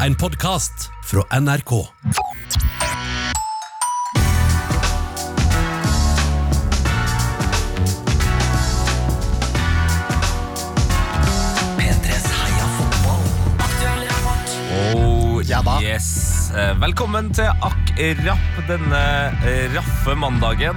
En 0.00 0.14
podkast 0.16 0.90
fra 1.04 1.22
NRK. 1.40 1.86
P3s 11.78 12.26
Heia 12.40 12.66
fotball. 12.76 13.24
Oh, 14.94 15.40
Ja 15.48 15.62
da. 15.62 15.78
yes. 15.82 16.50
Eh, 16.56 16.74
Velkommen 16.82 17.30
til 17.34 17.48
Akk 17.64 17.92
Rapp 18.26 18.60
denne 18.68 19.02
eh, 19.46 19.66
raffe 19.76 20.14
mandagen. 20.18 20.76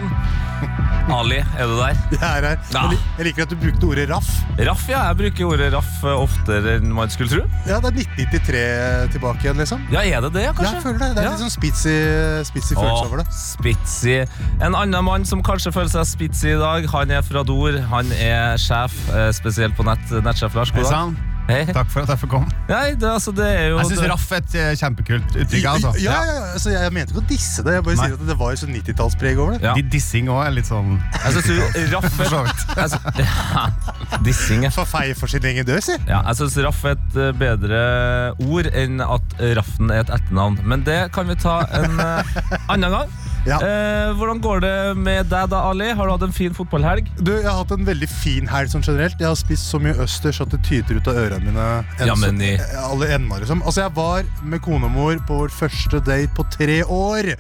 Ali, 1.14 1.38
er 1.38 1.68
du 1.70 1.76
der? 1.78 1.98
Jeg 2.16 2.22
er 2.26 2.46
her. 2.50 2.58
Ja. 2.74 2.84
Jeg 3.20 3.26
liker 3.28 3.46
at 3.46 3.52
du 3.54 3.56
brukte 3.62 3.86
ordet 3.86 4.08
raff. 4.10 4.30
Raff, 4.58 4.88
ja. 4.90 5.04
Jeg 5.12 5.18
bruker 5.20 5.46
ordet 5.52 5.68
raff 5.76 5.92
eh, 6.02 6.16
oftere 6.26 6.74
enn 6.80 6.90
man 6.98 7.12
skulle 7.14 7.30
tro. 7.30 7.44
Ja, 7.70 7.78
Det 7.84 7.92
er 7.92 8.00
1993 8.02 8.64
tilbake 9.14 9.46
igjen, 9.46 9.62
liksom. 9.62 9.84
Ja, 9.94 10.02
er 10.02 10.26
det 10.26 10.32
det, 10.34 10.48
Ja, 10.48 10.56
kanskje? 10.58 10.74
jeg 10.80 10.84
føler 10.88 11.00
det. 11.04 11.10
Det 11.14 11.22
er 11.22 11.28
Ja. 11.30 11.36
litt 11.36 11.44
sånn 11.46 11.54
spitsy, 11.54 11.96
spitsy 12.50 12.74
følelse 12.74 13.06
Åh, 13.06 13.06
over 13.12 13.22
det. 13.22 13.28
Spitzy. 13.38 14.18
En 14.66 14.74
annen 14.82 15.06
mann 15.06 15.26
som 15.30 15.44
kanskje 15.46 15.72
føler 15.78 15.94
seg 15.94 16.10
spitzy 16.10 16.56
i 16.56 16.60
dag, 16.60 16.90
han 16.96 17.12
er 17.12 17.22
fra 17.22 17.44
Dor. 17.46 17.78
Han 17.94 18.12
er 18.18 18.58
sjef, 18.58 18.98
eh, 19.14 19.30
spesielt 19.38 19.78
på 19.78 19.86
nett. 19.86 20.10
Nettsjef 20.26 20.58
Lars. 20.58 20.72
God 20.74 20.90
dag. 20.90 21.16
Hei. 21.46 21.60
Takk 21.70 21.90
for 21.94 22.02
at 22.02 22.10
jeg 22.10 22.20
fikk 22.24 22.32
komme. 22.32 22.48
Nei, 22.66 22.96
det, 22.98 23.06
altså, 23.06 23.30
det 23.38 23.46
er 23.46 23.68
jo 23.70 23.76
Jeg 23.78 23.86
syns 23.92 24.00
det- 24.02 24.08
raff 24.10 24.32
er 24.34 24.40
et 24.42 24.56
eh, 24.58 24.70
kjempekult 24.80 25.36
uttrykk. 25.44 25.66
Altså. 25.70 25.92
Ja, 26.02 26.16
ja, 26.26 26.32
ja, 26.34 26.46
altså, 26.56 26.72
jeg 26.74 26.94
mente 26.96 27.14
ikke 27.14 27.22
å 27.22 27.28
disse 27.30 27.62
det. 27.68 27.76
Jeg 27.76 27.84
bare 27.86 27.96
Nei. 28.00 28.08
sier 28.08 28.16
at 28.18 28.24
det 28.32 28.38
var 28.40 28.56
jo 28.56 28.58
sånn 28.64 28.74
90-tallspreg 28.74 29.38
over 29.44 29.52
det. 29.54 29.62
Ja. 29.68 29.74
De 29.78 29.84
Dissing 29.94 30.32
òg 30.34 30.42
er 30.48 30.56
litt 30.58 30.66
sånn 30.72 30.96
Jeg 31.14 31.36
synes 31.36 31.46
du 31.46 31.94
raff 31.94 32.08
For 32.18 32.32
så 32.34 32.42
vidt. 32.48 32.66
altså, 32.86 33.00
ja, 33.22 34.18
Dissing, 34.26 34.66
ja. 34.66 34.74
For 34.74 34.90
feie 34.90 35.14
for 35.20 35.28
sin 35.30 35.46
egen 35.46 35.70
død, 35.70 35.84
si. 35.86 36.00
Ja, 36.10 36.24
jeg 36.32 36.40
syns 36.42 36.58
Raff 36.66 36.82
er 36.90 36.98
et 36.98 37.20
eh, 37.28 37.32
bedre 37.38 37.84
ord 38.50 38.72
enn 38.74 39.06
at 39.06 39.38
Raffen 39.62 39.94
er 39.94 40.02
et 40.02 40.10
etternavn. 40.18 40.58
Men 40.66 40.82
det 40.88 41.00
kan 41.14 41.30
vi 41.30 41.38
ta 41.46 41.60
en 41.78 42.00
eh, 42.02 42.36
annen 42.74 42.90
gang. 42.98 43.14
Ja. 43.46 43.60
Eh, 43.62 44.12
hvordan 44.18 44.40
går 44.42 44.62
det 44.64 44.74
med 44.98 45.28
deg 45.30 45.50
da, 45.52 45.60
Ali? 45.70 45.92
Har 45.94 46.08
du 46.08 46.12
hatt 46.16 46.24
en 46.26 46.34
fin 46.34 46.54
fotballhelg? 46.58 47.08
Du, 47.22 47.32
Jeg 47.36 47.46
har 47.46 47.60
hatt 47.60 47.72
en 47.76 47.86
veldig 47.86 48.08
fin 48.10 48.48
helg 48.50 48.72
sånn 48.74 48.82
generelt. 48.86 49.20
Jeg 49.22 49.28
har 49.30 49.38
spist 49.38 49.70
så 49.70 49.78
mye 49.82 49.94
østers 50.02 50.40
at 50.42 50.50
det 50.50 50.64
tyter 50.66 50.98
ut 50.98 51.08
av 51.12 51.20
ørene 51.22 51.46
mine. 51.46 51.68
En, 52.00 52.08
Ja, 52.08 52.16
men 52.16 52.42
i- 52.42 52.58
så, 52.58 52.66
Alle 52.92 53.12
ender, 53.14 53.40
liksom. 53.44 53.62
Altså, 53.64 53.82
Jeg 53.86 53.94
var 53.96 54.24
med 54.44 54.62
kone 54.66 54.86
og 54.86 54.92
mor 54.92 55.16
på 55.28 55.38
vår 55.44 55.50
første 55.54 56.02
date 56.04 56.34
på 56.36 56.44
tre 56.52 56.82
år. 56.84 57.36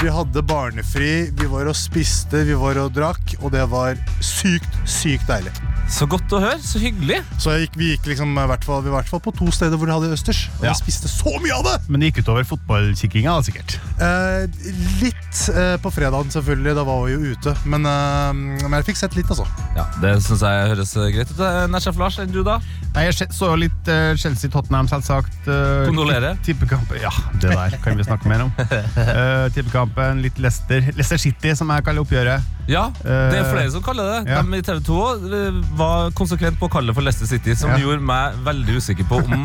Vi 0.00 0.08
hadde 0.08 0.42
barnefri, 0.46 1.30
vi 1.34 1.46
var 1.46 1.66
og 1.66 1.74
spiste, 1.74 2.44
vi 2.46 2.54
var 2.54 2.78
og 2.78 2.92
drakk, 2.94 3.34
og 3.42 3.50
det 3.52 3.68
var 3.68 3.96
sykt, 4.20 4.70
sykt 4.86 5.26
deilig. 5.26 5.50
Så 5.88 6.06
godt 6.10 6.32
å 6.34 6.40
høre. 6.42 6.58
Så 6.62 6.80
hyggelig. 6.82 7.20
Så 7.40 7.52
jeg 7.54 7.66
gikk, 7.66 7.76
vi 7.78 7.88
gikk 7.92 8.08
liksom 8.10 8.32
i 8.34 8.46
hvert 8.50 8.64
fall, 8.66 8.82
vi 8.82 8.90
var 8.90 9.00
i 9.00 9.04
hvert 9.04 9.12
fall 9.12 9.22
på 9.22 9.32
to 9.38 9.46
steder 9.54 9.78
hvor 9.78 9.86
de 9.88 9.94
hadde 9.94 10.10
østers. 10.16 10.40
Og 10.58 10.64
Ja. 10.66 10.72
jeg 10.72 10.80
spiste 10.82 11.08
så 11.10 11.36
mye 11.42 11.54
av 11.54 11.62
det! 11.68 11.76
Men 11.88 12.00
det 12.02 12.10
gikk 12.10 12.24
utover 12.26 12.44
fotballkikkinga, 12.48 13.36
sikkert. 13.46 13.76
Eh, 14.02 14.46
litt 15.00 15.42
eh, 15.54 15.76
på 15.82 15.92
fredagen, 15.94 16.32
selvfølgelig. 16.34 16.74
Da 16.74 16.84
var 16.88 17.04
vi 17.06 17.14
jo 17.14 17.32
ute. 17.36 17.54
Men, 17.64 17.86
eh, 17.86 18.32
men 18.66 18.76
jeg 18.80 18.88
fikk 18.90 19.00
sett 19.04 19.16
litt, 19.16 19.30
altså. 19.30 19.46
Ja, 19.78 19.86
Det 20.02 20.16
syns 20.26 20.42
jeg 20.42 20.70
høres 20.74 20.92
greit 21.14 21.30
ut. 21.30 21.40
Eh, 21.40 21.96
Lars, 21.96 22.18
enn 22.18 22.32
du, 22.34 22.42
da? 22.44 22.58
Nei, 22.96 23.02
Jeg 23.10 23.28
så 23.36 23.50
jo 23.52 23.56
litt 23.60 23.88
uh, 23.92 24.14
Chelsea-Tottenham, 24.16 24.86
selvsagt. 24.88 25.34
Uh, 25.44 25.84
Kondolerer. 25.90 26.38
Tippekampen 26.46 26.96
Ja, 27.02 27.10
det 27.42 27.50
der 27.52 27.74
kan 27.84 27.98
vi 27.98 28.06
snakke 28.06 28.30
mer 28.30 28.46
om. 28.46 28.52
Uh, 28.56 29.50
tippekampen, 29.54 30.22
litt 30.24 30.38
Leicester. 30.40 30.80
Leicester 30.96 31.20
City, 31.20 31.52
som 31.58 31.68
jeg 31.74 31.84
kaller 31.84 32.06
oppgjøret. 32.06 32.46
Ja, 32.66 32.86
det 33.04 33.12
er 33.12 33.36
Eh, 33.44 33.50
flere 33.52 33.70
som 33.70 33.82
kaller 33.84 34.08
det. 34.10 34.32
ja. 34.32 34.40
De 34.42 34.58
i 34.58 34.64
TV 34.64 34.80
2 34.88 34.96
eh, 35.28 35.58
var 35.78 36.08
konsekvent 36.18 36.56
på 36.58 36.66
å 36.66 36.72
kalle 36.72 36.90
det 36.90 36.96
for 36.96 37.04
Leicester 37.06 37.28
City, 37.30 37.54
som 37.54 37.70
Ja. 37.70 37.76
gjorde 37.84 38.00
meg 38.02 38.40
veldig 38.48 38.80
usikker 38.80 39.06
på 39.06 39.20
om 39.22 39.44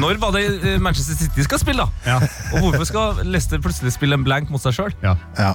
Når 0.00 0.18
var 0.22 0.34
det 0.34 0.42
eh, 0.48 0.78
Manchester 0.82 1.16
City 1.18 1.44
skal 1.46 1.60
spille, 1.62 1.84
da? 1.86 2.06
Ja. 2.06 2.18
Og 2.54 2.64
hvorfor 2.66 2.86
skal 2.88 3.22
Leicester 3.28 3.62
plutselig 3.62 3.94
spille 3.94 4.18
en 4.18 4.26
blank 4.26 4.50
mot 4.50 4.62
seg 4.62 4.76
sjøl? 4.76 4.96
ja. 5.04 5.16
Ja. 5.38 5.52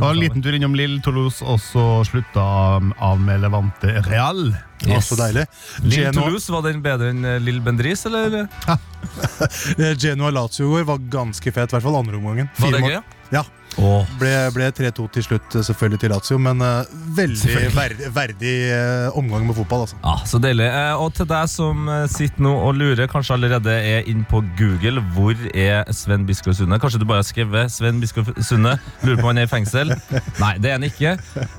Og 0.00 0.08
en 0.10 0.20
liten 0.20 0.44
tur 0.44 0.54
innom 0.56 0.76
Lill 0.78 1.00
Toulouse, 1.04 1.44
og 1.44 1.58
så 1.62 1.84
slutta 2.08 2.44
av 2.84 3.20
med 3.22 3.42
Levante 3.44 3.98
Real. 4.08 4.50
Å, 4.84 5.00
så 5.00 5.16
deilig. 5.16 5.46
Lille 5.86 6.12
Toulouse, 6.12 6.52
var 6.52 6.66
den 6.66 6.82
bedre 6.84 7.12
enn 7.14 7.24
eh, 7.24 7.40
Lill 7.42 7.62
Bendris, 7.64 8.04
eller? 8.10 8.44
Ja 8.68 8.78
Genoa 10.02 10.30
Lazio 10.30 10.66
i 10.66 10.70
går 10.70 10.86
var 10.88 11.02
ganske 11.12 11.52
fet, 11.52 11.70
i 11.70 11.76
hvert 11.76 11.84
fall 11.84 11.98
andre 11.98 12.18
omgangen. 12.18 12.48
Var 12.58 12.74
det 12.74 12.82
gøy? 12.84 12.98
Ja. 13.34 13.42
Åh. 13.78 14.06
Ble, 14.20 14.30
ble 14.54 14.68
3-2 14.70 15.06
til 15.16 15.24
slutt, 15.26 15.54
eh, 15.58 15.64
selvfølgelig 15.66 15.98
til 16.04 16.12
Lazio, 16.14 16.38
men 16.38 16.62
uh, 16.62 16.86
veldig 17.16 17.38
Selvfølgelig. 17.40 18.10
verdig, 18.14 18.52
eh, 18.70 19.18
omgang 19.18 19.46
med 19.46 19.56
fotball, 19.58 19.80
altså. 19.86 19.96
Ja, 20.04 20.14
Så 20.24 20.38
deilig. 20.38 20.68
Uh, 20.70 21.02
Og 21.02 21.14
til 21.14 21.26
deg 21.26 21.48
som 21.50 21.88
sitter 22.08 22.44
nå 22.46 22.54
og 22.54 22.74
lurer, 22.78 23.06
kanskje 23.10 23.34
allerede 23.34 23.74
er 23.74 24.06
inn 24.10 24.24
på 24.30 24.44
Google, 24.58 25.02
hvor 25.16 25.34
er 25.54 25.84
Sven 25.92 26.26
Biskov 26.26 26.54
Sunde? 26.54 26.78
Kanskje 26.78 27.02
du 27.02 27.06
bare 27.10 27.22
har 27.24 27.28
skrevet 27.28 27.72
Sven 27.72 28.00
Biskov 28.00 28.30
Sunde, 28.40 28.78
lurer 29.02 29.20
på 29.20 29.26
om 29.26 29.32
han 29.34 29.42
er 29.42 29.48
i 29.48 29.52
fengsel? 29.52 29.90
Nei, 30.42 30.54
det 30.62 30.70
er 30.70 30.78
han 30.78 30.86
ikke. 30.86 31.16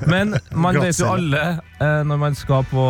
Men 0.08 0.38
man 0.56 0.80
vet 0.80 1.00
jo 1.00 1.12
alle 1.12 1.46
når 1.80 2.18
man 2.18 2.36
skal 2.38 2.64
på 2.70 2.84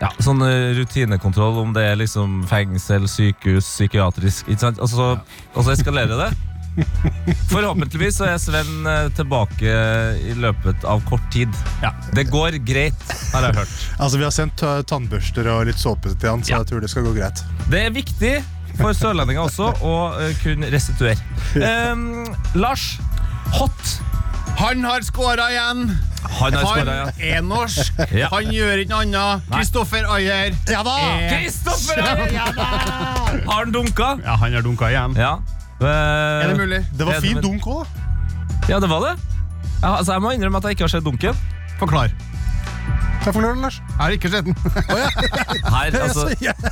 ja, 0.00 0.10
sånn 0.22 0.42
rutinekontroll, 0.76 1.58
om 1.64 1.72
det 1.74 1.86
er 1.90 1.96
liksom 1.98 2.42
fengsel, 2.48 3.08
sykehus, 3.10 3.64
psykiatrisk, 3.64 4.48
ikke 4.48 4.68
sant? 4.68 4.82
Og 4.84 4.92
så, 4.92 5.14
og 5.54 5.64
så 5.66 5.72
eskalerer 5.74 6.20
det. 6.26 6.30
Forhåpentligvis 7.52 8.18
så 8.20 8.26
er 8.30 8.38
Sven 8.42 8.86
eh, 8.90 9.06
tilbake 9.16 9.76
i 10.30 10.34
løpet 10.36 10.84
av 10.88 11.02
kort 11.08 11.24
tid. 11.32 11.52
Ja. 11.82 11.92
Det 12.16 12.26
går 12.32 12.58
greit, 12.66 13.06
har 13.32 13.48
jeg 13.48 13.58
hørt. 13.62 13.76
Altså, 14.02 14.18
Vi 14.20 14.24
har 14.26 14.34
sendt 14.34 14.62
tannbørster 14.90 15.48
og 15.54 15.66
litt 15.70 15.80
såpe 15.80 16.12
til 16.14 16.30
han, 16.34 16.44
så 16.44 16.56
Ja. 16.56 16.58
jeg 16.62 16.70
tror 16.72 16.84
det 16.84 16.90
skal 16.92 17.06
gå 17.08 17.14
greit. 17.16 17.42
Det 17.72 17.84
er 17.86 17.94
viktig 17.94 18.34
for 18.76 18.92
sørlendinger 18.96 19.46
også 19.48 19.70
å 19.88 19.94
eh, 20.20 20.34
kunne 20.42 20.68
restituere. 20.72 21.16
Um, 21.56 22.26
Lars, 22.60 22.96
hot. 23.56 23.96
Han 24.60 24.84
har 24.88 25.04
scora 25.04 25.50
igjen! 25.52 25.86
Han 26.26 26.52
har 26.52 26.64
Han 26.64 26.66
skåret, 26.66 27.18
ja. 27.20 27.34
er 27.36 27.42
norsk! 27.44 27.98
Ja. 28.20 28.28
Han 28.32 28.48
gjør 28.52 28.80
ikke 28.82 28.92
noe 28.92 29.04
annet. 29.04 29.44
Kristoffer 29.52 30.08
Ayer. 30.16 30.56
Ja 30.72 30.80
da! 30.86 30.94
er- 30.96 31.28
Kristoffer! 31.30 32.00
Har 33.46 33.60
han 33.60 33.72
dunka? 33.74 34.08
Ja, 34.24 34.34
han 34.40 34.56
har 34.56 34.64
dunka 34.64 34.88
igjen. 34.92 35.14
Ja. 35.20 35.36
Eh, 35.80 36.44
Er 36.44 36.48
det 36.54 36.58
mulig? 36.60 36.82
Det 36.96 37.06
var 37.06 37.18
det 37.18 37.22
fin 37.26 37.40
dunk 37.44 37.66
òg, 37.68 37.84
da. 37.84 38.66
Ja, 38.70 38.80
det 38.80 38.88
var 38.90 39.00
det. 39.04 39.16
Ja, 39.82 39.96
altså, 39.98 40.12
jeg 40.16 40.22
må 40.24 40.32
innrømme 40.32 40.56
at 40.62 40.64
jeg 40.70 40.78
ikke 40.78 40.86
har 40.88 40.94
sett 40.96 41.04
dunken. 41.04 41.36
Forklar. 41.80 42.10
Takk 43.26 43.34
for 43.34 43.42
lørdag, 43.42 43.60
Lars. 43.64 43.76
Jeg 43.82 43.98
har 43.98 44.12
ikke 44.14 44.30
sett 44.30 44.46
den. 44.46 44.54
Her, 45.66 45.96
altså, 46.06 46.28
Ja. 46.40 46.52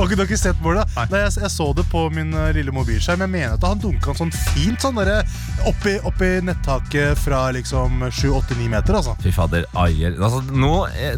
Ok, 0.00 0.14
du 0.16 0.22
har 0.22 0.24
ikke 0.24 0.38
sett 0.40 0.56
målet? 0.64 0.88
Nei. 0.96 1.02
Nei, 1.12 1.18
jeg, 1.26 1.34
jeg 1.44 1.50
så 1.52 1.66
det 1.76 1.82
på 1.92 2.06
min 2.14 2.30
eh, 2.34 2.48
lille 2.56 2.72
mobilskjerm. 2.72 3.20
Jeg 3.26 3.30
mener 3.30 3.58
at 3.58 3.66
han 3.68 3.78
dunka 3.78 4.14
sånn 4.16 4.30
fint 4.32 4.80
sånn 4.80 4.96
der, 4.96 5.20
oppi, 5.68 5.92
oppi 6.08 6.30
nettaket 6.48 7.20
fra 7.20 7.42
liksom 7.54 8.00
7-8-9 8.08 8.70
meter. 8.72 8.96
altså. 8.98 9.12
Fy 9.22 9.30
fader, 9.36 9.66
Ayer. 9.78 10.16
Altså, 10.16 10.40
nå, 10.48 10.72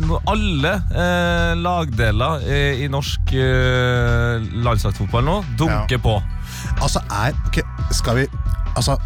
nå 0.04 0.18
alle 0.28 0.74
eh, 0.90 1.52
lagdeler 1.62 2.42
eh, 2.50 2.82
i 2.84 2.90
norsk 2.90 3.32
eh, 3.38 4.42
landslagsfotball 4.66 5.24
nå 5.30 5.38
dunker 5.62 6.02
på. 6.02 6.18
Altså, 6.82 7.00
er 7.10 7.32
ok, 7.46 7.60
Skal 7.92 8.16
vi 8.16 8.26
Altså, 8.76 8.96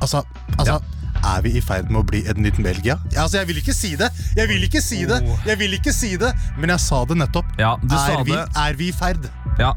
altså, 0.00 0.22
altså. 0.58 0.80
Er 1.18 1.40
vi 1.42 1.50
i 1.58 1.60
ferd 1.60 1.88
med 1.90 1.98
å 2.00 2.06
bli 2.06 2.20
et 2.30 2.38
nytt 2.38 2.60
Belgia? 2.62 2.94
Ja, 3.12 3.22
altså, 3.24 3.38
Jeg 3.40 3.48
vil 3.48 3.56
ikke 3.58 3.74
si 3.74 3.94
det, 3.98 4.10
Jeg 4.36 4.48
vil 4.48 4.62
ikke 4.62 4.80
si 4.84 5.00
det, 5.08 5.18
Oh. 5.22 5.38
jeg 5.46 5.58
vil 5.58 5.72
ikke 5.74 5.92
si 5.92 6.12
det 6.16 6.30
men 6.58 6.70
jeg 6.70 6.80
sa 6.80 7.04
det 7.08 7.16
nettopp. 7.18 7.44
Ja, 7.58 7.74
du 7.82 7.94
sa 7.96 8.20
er, 8.20 8.24
vi, 8.24 8.32
er 8.38 8.76
vi 8.78 8.88
i 8.88 8.92
ferd? 8.92 9.26
Ja, 9.58 9.72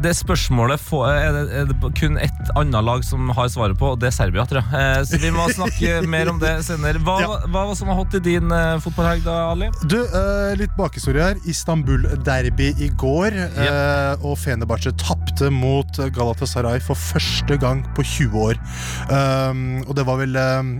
det 0.00 0.14
spørsmålet 0.16 0.80
får, 0.80 1.02
er, 1.12 1.34
det, 1.36 1.40
er 1.60 1.66
det 1.68 1.90
kun 1.98 2.14
ett 2.16 2.52
annet 2.56 2.84
lag 2.86 3.02
som 3.04 3.28
har 3.36 3.50
svaret 3.52 3.76
på, 3.76 3.90
og 3.92 3.98
det 4.00 4.08
er 4.08 4.14
Serbia, 4.16 4.46
tror 4.48 4.62
jeg. 4.62 4.72
Eh, 4.80 5.02
Så 5.10 5.18
vi 5.20 5.32
må 5.34 5.44
snakke 5.58 5.98
mer 6.08 6.30
om 6.32 6.38
det 6.40 6.54
senere. 6.64 7.02
Hva, 7.04 7.18
Ja. 7.20 7.34
hva 7.52 7.66
var 7.68 7.74
som 7.76 7.90
har 7.92 7.98
hot 8.00 8.16
i 8.16 8.22
din 8.24 8.48
eh, 8.52 8.78
fotballhelg, 8.80 9.26
da, 9.26 9.34
Ali? 9.52 9.68
Du, 9.84 9.98
eh, 10.06 10.54
Litt 10.56 10.72
bakhistorie 10.78 11.20
her. 11.30 11.42
Istanbul-derby 11.52 12.70
i 12.80 12.88
går. 12.96 13.36
eh, 13.36 14.24
og 14.24 14.38
Fenebache 14.40 14.94
tapte 15.00 15.50
mot 15.52 16.00
Galatasaray 16.16 16.80
for 16.80 16.96
første 16.96 17.58
gang 17.60 17.84
på 17.96 18.04
20 18.06 18.40
år. 18.48 18.56
Um, 19.12 19.82
og 19.86 19.92
det 19.98 20.06
var 20.08 20.16
vel 20.22 20.32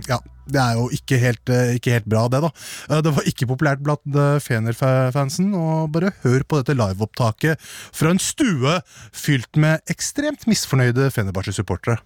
Ja, 0.09 0.17
det 0.51 0.61
er 0.61 0.79
jo 0.79 0.87
ikke 0.95 1.19
helt, 1.21 1.53
eh, 1.53 1.75
ikke 1.77 1.95
helt 1.97 2.09
bra, 2.09 2.25
det, 2.31 2.41
da. 2.45 2.51
Eh, 2.89 3.01
det 3.05 3.13
var 3.17 3.29
ikke 3.29 3.49
populært 3.49 3.83
blant 3.83 4.17
uh, 4.17 4.37
Fener-fansen. 4.43 5.53
Og 5.57 5.91
bare 5.93 6.13
hør 6.23 6.45
på 6.47 6.61
dette 6.61 6.77
liveopptaket 6.77 7.61
fra 7.61 8.13
en 8.13 8.21
stue 8.21 8.79
fylt 9.15 9.59
med 9.59 9.83
ekstremt 9.91 10.47
misfornøyde 10.49 11.11
Fenerbahçe-supportere. 11.15 11.99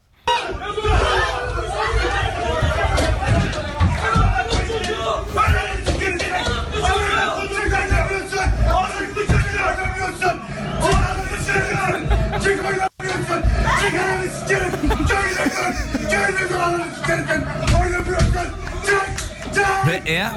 Det 19.92 20.16
er 20.16 20.32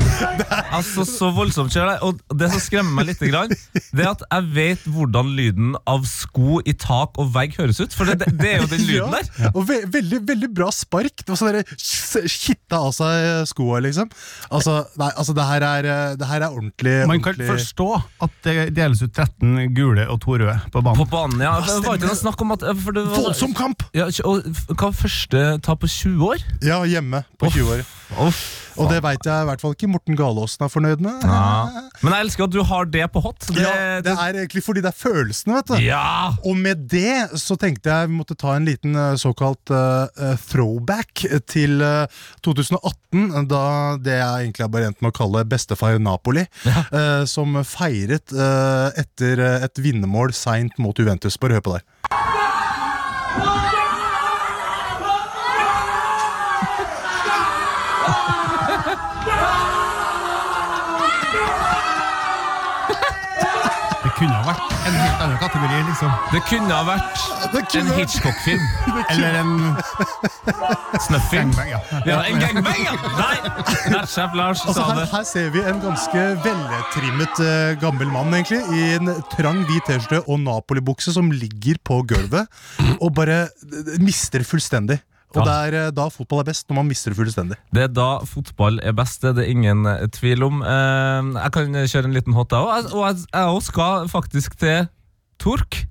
altså 0.74 1.04
så 1.06 1.30
voldsomt. 1.34 1.74
Og 2.04 2.18
det 2.38 2.50
som 2.52 2.62
skremmer 2.62 2.98
meg 2.98 3.12
litt, 3.12 3.22
det 3.22 4.02
er 4.02 4.10
at 4.10 4.24
jeg 4.24 4.48
vet 4.56 4.86
hvordan 4.90 5.30
lyden 5.36 5.74
av 5.90 6.06
sko 6.08 6.58
i 6.66 6.74
tak 6.78 7.18
og 7.20 7.30
vegg 7.34 7.54
høres 7.60 7.78
ut. 7.82 7.94
For 7.94 8.08
det, 8.08 8.26
det, 8.40 8.50
er 8.50 8.64
jo 8.64 8.70
den 8.72 8.84
lyden 8.90 9.14
der. 9.14 9.28
Ja, 9.38 9.52
og 9.52 9.68
ve 9.68 9.80
veldig, 9.94 10.20
veldig 10.26 10.50
bra 10.56 10.70
spark. 10.74 11.22
Det 11.22 11.30
var 11.30 11.40
sånn 11.40 11.52
der, 11.54 11.76
Kitta 12.34 12.80
av 12.88 12.92
seg 12.94 13.48
skoa, 13.50 13.80
liksom. 13.84 14.10
Altså, 14.54 14.80
nei, 15.00 15.10
altså 15.12 15.34
det, 15.36 15.46
her 15.48 15.66
er, 15.68 15.88
eh, 15.90 16.16
det 16.18 16.28
her 16.30 16.44
er 16.46 16.50
ordentlig, 16.50 16.94
Man 17.10 17.22
kan 17.22 17.34
ordentlig 17.34 17.50
forstå 17.52 17.88
at 18.26 18.36
det 18.46 18.56
deles 18.76 19.02
ut 19.04 19.12
13 19.12 19.74
gule 19.76 20.06
og 20.10 20.20
to 20.24 20.38
røde 20.38 20.56
på 20.70 20.80
På 20.80 20.84
banen. 20.84 21.10
banen, 21.10 21.46
ja. 21.46 21.56
Det 21.66 21.80
var 21.86 21.98
ikke 21.98 22.10
noe 22.10 22.20
snakk 22.20 22.44
om 22.44 22.54
at 22.56 22.66
for 22.82 22.96
det 22.96 23.06
var, 23.08 23.24
Voldsom 23.28 23.54
kamp! 23.56 23.86
Ja, 23.96 24.08
og 24.26 24.46
Hva 24.74 24.90
første 24.94 25.46
tap 25.64 25.82
på 25.84 25.90
20 25.90 26.28
år? 26.34 26.44
Ja, 26.64 26.82
hjemme 26.88 27.24
på 27.40 27.50
20 27.50 27.74
år. 27.76 27.84
Uff, 28.24 28.42
Og 28.80 28.90
det 28.90 29.00
veit 29.04 29.26
jeg 29.26 29.44
i 29.44 29.48
hvert 29.48 29.62
fall 29.62 29.74
ikke 29.76 29.88
Morten 29.90 30.16
Galaasen 30.18 30.64
er 30.66 30.72
fornøyd 30.72 31.02
med. 31.04 31.24
ja. 31.24 31.82
Men 32.02 32.12
jeg 32.16 32.26
elsker 32.26 32.46
at 32.48 32.52
du 32.54 32.60
har 32.66 32.88
det 32.90 33.04
på 33.14 33.22
hot. 33.24 33.46
Det, 33.48 33.62
Ja, 33.62 34.00
det 34.04 34.12
er 34.12 34.38
egentlig 34.42 34.64
fordi 34.66 34.82
det 34.84 34.90
er 34.90 34.98
følelsene, 34.98 35.60
vet 35.60 35.70
du. 35.70 35.76
ja. 35.84 36.34
Og 36.44 36.56
med 36.58 36.84
det 36.90 37.38
så 37.40 37.56
tenkte 37.60 37.90
jeg 37.92 38.10
vi 38.10 38.18
måtte 38.18 38.36
ta 38.38 38.56
en 38.56 38.66
liten 38.68 38.96
eh, 38.98 39.14
såkalt 39.20 39.70
eh, 39.72 40.34
throwback 40.50 41.24
til 41.50 41.78
uh, 41.82 42.04
2018, 42.44 43.46
da 43.50 43.62
det 44.02 44.18
jeg 44.18 44.48
egentlig 44.48 44.66
har 44.66 44.72
bare 44.74 44.90
endt 44.90 45.00
med 45.04 45.14
å 45.14 45.16
kalle 45.16 45.44
bestefar 45.48 45.98
Napoli, 46.02 46.44
eh, 46.66 47.22
som 47.30 47.56
feiret 47.64 48.34
etter 48.34 49.40
et 49.44 49.80
vinnermål 49.80 50.34
seint 50.36 50.76
mot 50.82 50.98
Juventus. 50.98 51.38
Bare 51.40 51.60
hør 51.60 51.64
på 51.64 51.76
der. 51.78 51.86
Kunne 64.24 64.38
ha 64.40 64.44
vært 64.48 64.72
en 64.88 64.94
helt 64.96 65.22
annen 65.24 65.38
kategori, 65.40 65.78
liksom. 65.88 66.12
Det 66.32 66.40
kunne 66.48 66.72
ha 66.72 66.84
vært 66.86 67.74
en 67.80 67.90
Hitchcock-film. 67.98 68.64
Eller 69.12 69.38
en 69.40 69.52
Snuff-film. 71.04 71.52
ja. 71.68 71.80
Ja, 72.08 72.20
en 72.24 72.40
gangbang, 72.40 72.80
ja! 72.86 72.94
Nei! 73.18 73.36
Nattsjef 73.92 74.36
Lars 74.38 74.62
Altså 74.64 74.78
sa 74.80 74.86
her, 74.90 75.00
det. 75.02 75.06
her 75.12 75.26
ser 75.28 75.50
vi 75.54 75.64
en 75.68 75.80
ganske 75.82 76.24
veltrimmet 76.44 77.42
uh, 77.44 77.74
gammel 77.82 78.12
mann 78.12 78.32
egentlig 78.36 78.62
i 78.76 78.94
en 78.98 79.12
trang 79.34 79.64
hvit 79.68 79.84
T-skjorte 79.88 80.22
og 80.24 80.40
Napoli-bukse 80.44 81.12
som 81.14 81.28
ligger 81.34 81.80
på 81.84 82.00
gulvet 82.08 82.48
og 83.00 83.10
bare 83.16 83.44
mister 84.00 84.44
fullstendig. 84.46 85.00
Og 85.34 85.42
Ja. 85.42 85.44
det 85.44 85.74
er 85.74 85.86
eh, 85.86 85.90
da 85.90 86.08
fotball 86.08 86.40
er 86.40 86.44
best, 86.50 86.68
når 86.68 86.76
man 86.76 86.86
mister 86.88 87.10
det 87.10 87.18
fullstendig. 87.18 87.56
Det 87.74 87.82
er 87.82 87.88
da 87.88 88.18
fotball 88.24 88.78
er 88.82 88.92
best, 88.92 89.20
det 89.22 89.30
er 89.30 89.40
det 89.40 89.48
ingen 89.50 89.86
eh, 89.86 90.06
tvil 90.14 90.42
om. 90.46 90.62
Eh, 90.62 91.42
Jeg 91.42 91.52
kan 91.52 91.72
kjøre 91.74 92.04
en 92.04 92.14
liten 92.14 92.32
hot, 92.34 92.50
jeg 92.54 92.60
òg. 92.60 92.92
Og 92.94 93.04
jeg- 93.08 93.26
òg 93.34 93.62
skal 93.62 94.08
faktisk 94.08 94.56
til 94.58 94.88
Tork. 95.38 95.86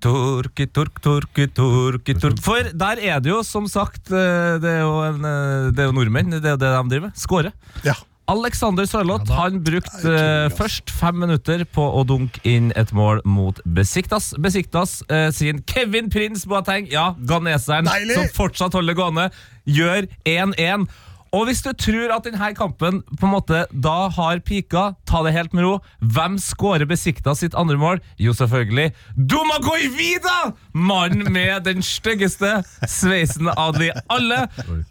Torki, 0.00 0.66
tork, 0.72 1.00
torki, 1.02 1.46
torki, 1.52 2.14
tork. 2.20 2.38
For 2.44 2.62
der 2.72 3.00
er 3.02 3.20
det 3.20 3.30
jo, 3.32 3.42
som 3.42 3.66
sagt, 3.66 4.10
eh, 4.12 4.58
det 4.62 4.70
er 4.70 4.80
jo, 4.84 5.00
en, 5.02 5.24
eh, 5.24 5.70
det 5.74 5.78
er 5.84 5.88
jo 5.90 5.92
nordmenn. 5.96 6.30
Det 6.30 6.44
er 6.44 6.54
jo 6.54 6.60
det 6.62 6.70
de 6.70 6.88
driver 6.88 7.06
med. 7.08 7.14
Skåre. 7.18 7.52
Ja. 7.84 7.94
Alexander 8.30 8.86
Sørloth 8.88 9.28
han 9.36 9.58
brukte 9.64 10.08
uh, 10.08 10.50
først 10.56 10.88
fem 10.92 11.18
minutter 11.20 11.64
på 11.68 11.84
å 11.84 12.04
dunke 12.08 12.40
inn 12.48 12.70
et 12.78 12.92
mål 12.96 13.20
mot 13.28 13.58
Besiktas. 13.76 14.32
Besiktas 14.40 15.02
uh, 15.10 15.28
sin 15.34 15.60
Kevin 15.68 16.08
Prince 16.12 16.48
Boateng, 16.48 16.88
ja, 16.92 17.10
ganeseren, 17.28 17.90
Deilig! 17.90 18.16
som 18.16 18.30
fortsatt 18.36 18.76
holder 18.78 18.96
gående, 18.96 19.26
gjør 19.68 20.08
1-1. 20.24 20.88
Og 21.34 21.48
hvis 21.48 21.64
du 21.66 21.72
tror 21.76 22.14
at 22.14 22.24
denne 22.24 22.52
kampen 22.56 23.02
på 23.10 23.26
en 23.26 23.34
måte 23.34 23.64
da 23.72 24.08
har 24.16 24.40
pika, 24.46 24.92
ta 25.14 25.22
det 25.22 25.34
helt 25.36 25.52
med 25.54 25.62
ro. 25.62 25.74
Hvem 26.02 26.36
skårer 26.42 26.88
Besiktas 26.90 27.44
sitt 27.44 27.54
andre 27.58 27.78
mål? 27.78 28.00
Jo, 28.18 28.34
selvfølgelig 28.34 28.90
Domagoj 29.14 29.86
Vida! 29.94 30.34
Mannen 30.74 31.30
med 31.32 31.62
den 31.68 31.84
styggeste 31.86 32.50
sveisen 32.90 33.46
av 33.52 33.76
de 33.78 33.92
alle. 34.10 34.40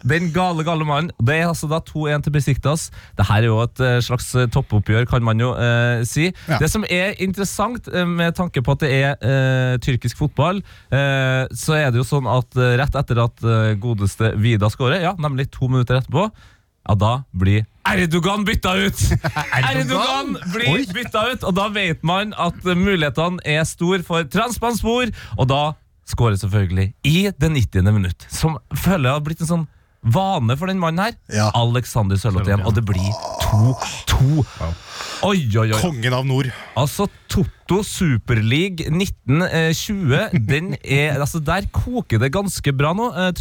Den 0.08 0.30
gale, 0.36 0.64
gale 0.64 0.88
mannen. 0.88 1.12
Det 1.20 1.42
er 1.42 1.50
altså 1.50 1.68
da 1.72 1.81
2-1 1.84 2.24
til 2.24 2.36
Besiktas. 2.38 2.86
Dette 3.18 3.36
er 3.36 3.50
jo 3.50 3.60
et 3.66 3.84
eh, 3.84 3.98
slags 4.06 4.30
eh, 4.40 4.48
toppoppgjør, 4.54 5.10
kan 5.12 5.25
man 5.28 5.44
jo 5.44 5.52
eh, 5.60 6.06
si. 6.08 6.30
Ja. 6.48 6.62
Det 6.62 6.72
som 6.72 6.88
er 6.88 7.18
interessant, 7.24 7.90
eh, 7.92 8.08
med 8.08 8.38
tanke 8.40 8.64
på 8.64 8.78
at 8.78 8.86
det 8.86 8.94
er 8.96 9.12
eh, 9.20 9.75
tyrkisk 9.84 10.22
fotball, 10.24 10.64
eh, 10.94 11.44
så 11.52 11.78
er 11.81 11.92
det 11.92 12.00
jo 12.00 12.08
sånn 12.08 12.30
at 12.31 12.56
rett 12.80 12.96
etter 13.04 13.20
at 13.25 13.44
godeste 13.81 14.34
Vida 14.40 14.70
skårer, 14.72 15.02
ja, 15.04 15.14
nemlig 15.20 15.50
to 15.52 15.68
minutter 15.68 16.00
etterpå, 16.00 16.30
ja, 16.83 16.95
da 17.00 17.13
blir 17.31 17.65
Erdogan 17.83 18.45
bytta 18.47 18.74
ut! 18.80 19.00
Erdogan 19.59 20.38
blir 20.53 20.85
bytta 20.95 21.25
ut, 21.33 21.44
og 21.44 21.56
da 21.57 21.68
vet 21.74 22.03
man 22.07 22.31
at 22.39 22.63
mulighetene 22.63 23.44
er 23.44 23.65
stor 23.68 24.03
for 24.07 24.27
transpanspor, 24.31 25.12
og 25.38 25.50
da 25.51 25.63
skårer 26.07 26.39
selvfølgelig 26.39 26.94
i 27.07 27.30
det 27.35 27.50
90. 27.51 27.91
minutt. 27.91 28.27
Som 28.31 28.57
føler 28.75 29.09
jeg 29.09 29.18
har 29.18 29.25
blitt 29.27 29.44
en 29.44 29.51
sånn 29.51 29.68
vane 30.03 30.56
for 30.59 30.71
den 30.71 30.80
mannen 30.80 31.03
her. 31.06 31.18
Ja. 31.31 31.50
Alexander 31.56 32.19
Sørloth 32.19 32.51
og 32.68 32.75
det 32.75 32.83
blir 32.88 33.12
2-2. 33.47 34.44
Oi, 35.24 35.38
oi, 35.47 35.68
oi. 35.69 35.79
Kongen 35.79 36.15
av 36.15 36.27
nord. 36.27 36.50
Altså, 36.79 37.07
Totto 37.74 37.84
Superleague 37.84 38.86
1920, 38.86 40.30
den 40.48 40.75
er, 40.84 41.18
altså 41.20 41.40
der 41.42 41.66
koker 41.74 42.20
det 42.22 42.30
ganske 42.34 42.74
bra 42.78 42.92
nå. 42.94 43.08
Eh, 43.18 43.31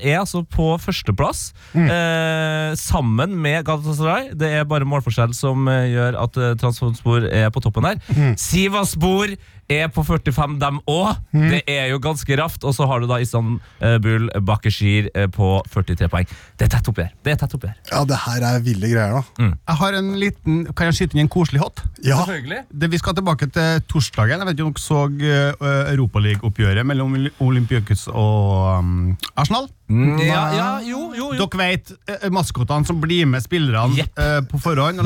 er 0.00 0.20
altså 0.22 0.40
på 0.48 0.70
førsteplass, 0.80 1.52
eh, 1.74 2.72
sammen 2.80 3.36
med 3.36 3.64
Galatasaray. 3.64 4.30
Det 4.32 4.48
er 4.48 4.64
bare 4.64 4.88
målforskjell 4.88 5.34
som 5.36 5.68
eh, 5.68 5.90
gjør 5.92 6.16
at 6.22 6.36
eh, 6.36 7.44
er 7.44 7.50
på 7.50 7.60
toppen 7.60 7.84
her. 7.84 8.00
Sivaspor 8.40 9.36
er 9.70 9.88
på 9.88 10.04
45, 10.04 10.58
dem 10.60 10.80
òg. 10.90 11.16
Det 11.32 11.62
er 11.70 11.88
jo 11.92 12.00
ganske 12.02 12.36
raft. 12.40 12.64
Og 12.64 12.74
så 12.76 12.86
har 12.88 13.00
du 13.00 13.08
da 13.08 13.18
Istanbul 13.22 14.28
Bakeshir 14.44 15.08
eh, 15.14 15.28
på 15.32 15.56
43 15.72 16.08
poeng. 16.12 16.28
Det 16.58 16.68
er 16.68 16.74
tett 16.76 16.88
oppi 16.90 17.06
her. 17.06 17.14
Det 17.24 17.34
er 17.34 17.40
tett 17.40 17.56
oppi 17.56 17.70
her. 17.70 17.78
Ja, 17.90 18.04
det 18.08 18.18
her 18.26 18.44
er 18.50 18.60
ville 18.64 18.90
greier, 18.92 19.20
da. 19.20 19.50
Jeg 19.54 19.78
har 19.80 19.98
en 19.98 20.12
liten, 20.20 20.62
Kan 20.74 20.90
jeg 20.90 20.98
skyte 20.98 21.16
inn 21.18 21.24
en 21.24 21.32
koselig 21.32 21.62
hot? 21.62 21.84
Ja, 22.04 22.20
Selvfølgelig. 22.22 22.62
Det, 22.70 22.90
vi 22.92 23.00
skal 23.00 23.16
tilbake 23.16 23.48
til 23.52 23.73
torsdagen. 23.90 24.40
Jeg 24.40 24.48
vet 24.48 24.58
ikke 24.58 24.66
om 24.66 24.74
dere 24.74 24.84
så 24.84 25.00
uh, 25.10 25.92
Europaliga-oppgjøret 25.92 26.86
mellom 26.86 27.16
Olympiakos 27.44 28.06
og 28.12 28.80
um, 28.80 29.14
Arsenal. 29.34 29.68
Mm, 29.88 30.16
Ja, 30.24 30.42
ja, 30.56 30.68
jo, 30.86 31.10
jo, 31.12 31.30
jo. 31.36 31.44
Dere 31.44 31.60
vet 31.60 31.92
uh, 32.08 32.28
maskotene 32.32 32.88
som 32.88 33.00
blir 33.02 33.28
med 33.28 33.44
spillerne 33.44 33.98
yep. 34.00 34.18
eh, 34.18 34.40
på 34.48 34.60
forhånd. 34.64 35.02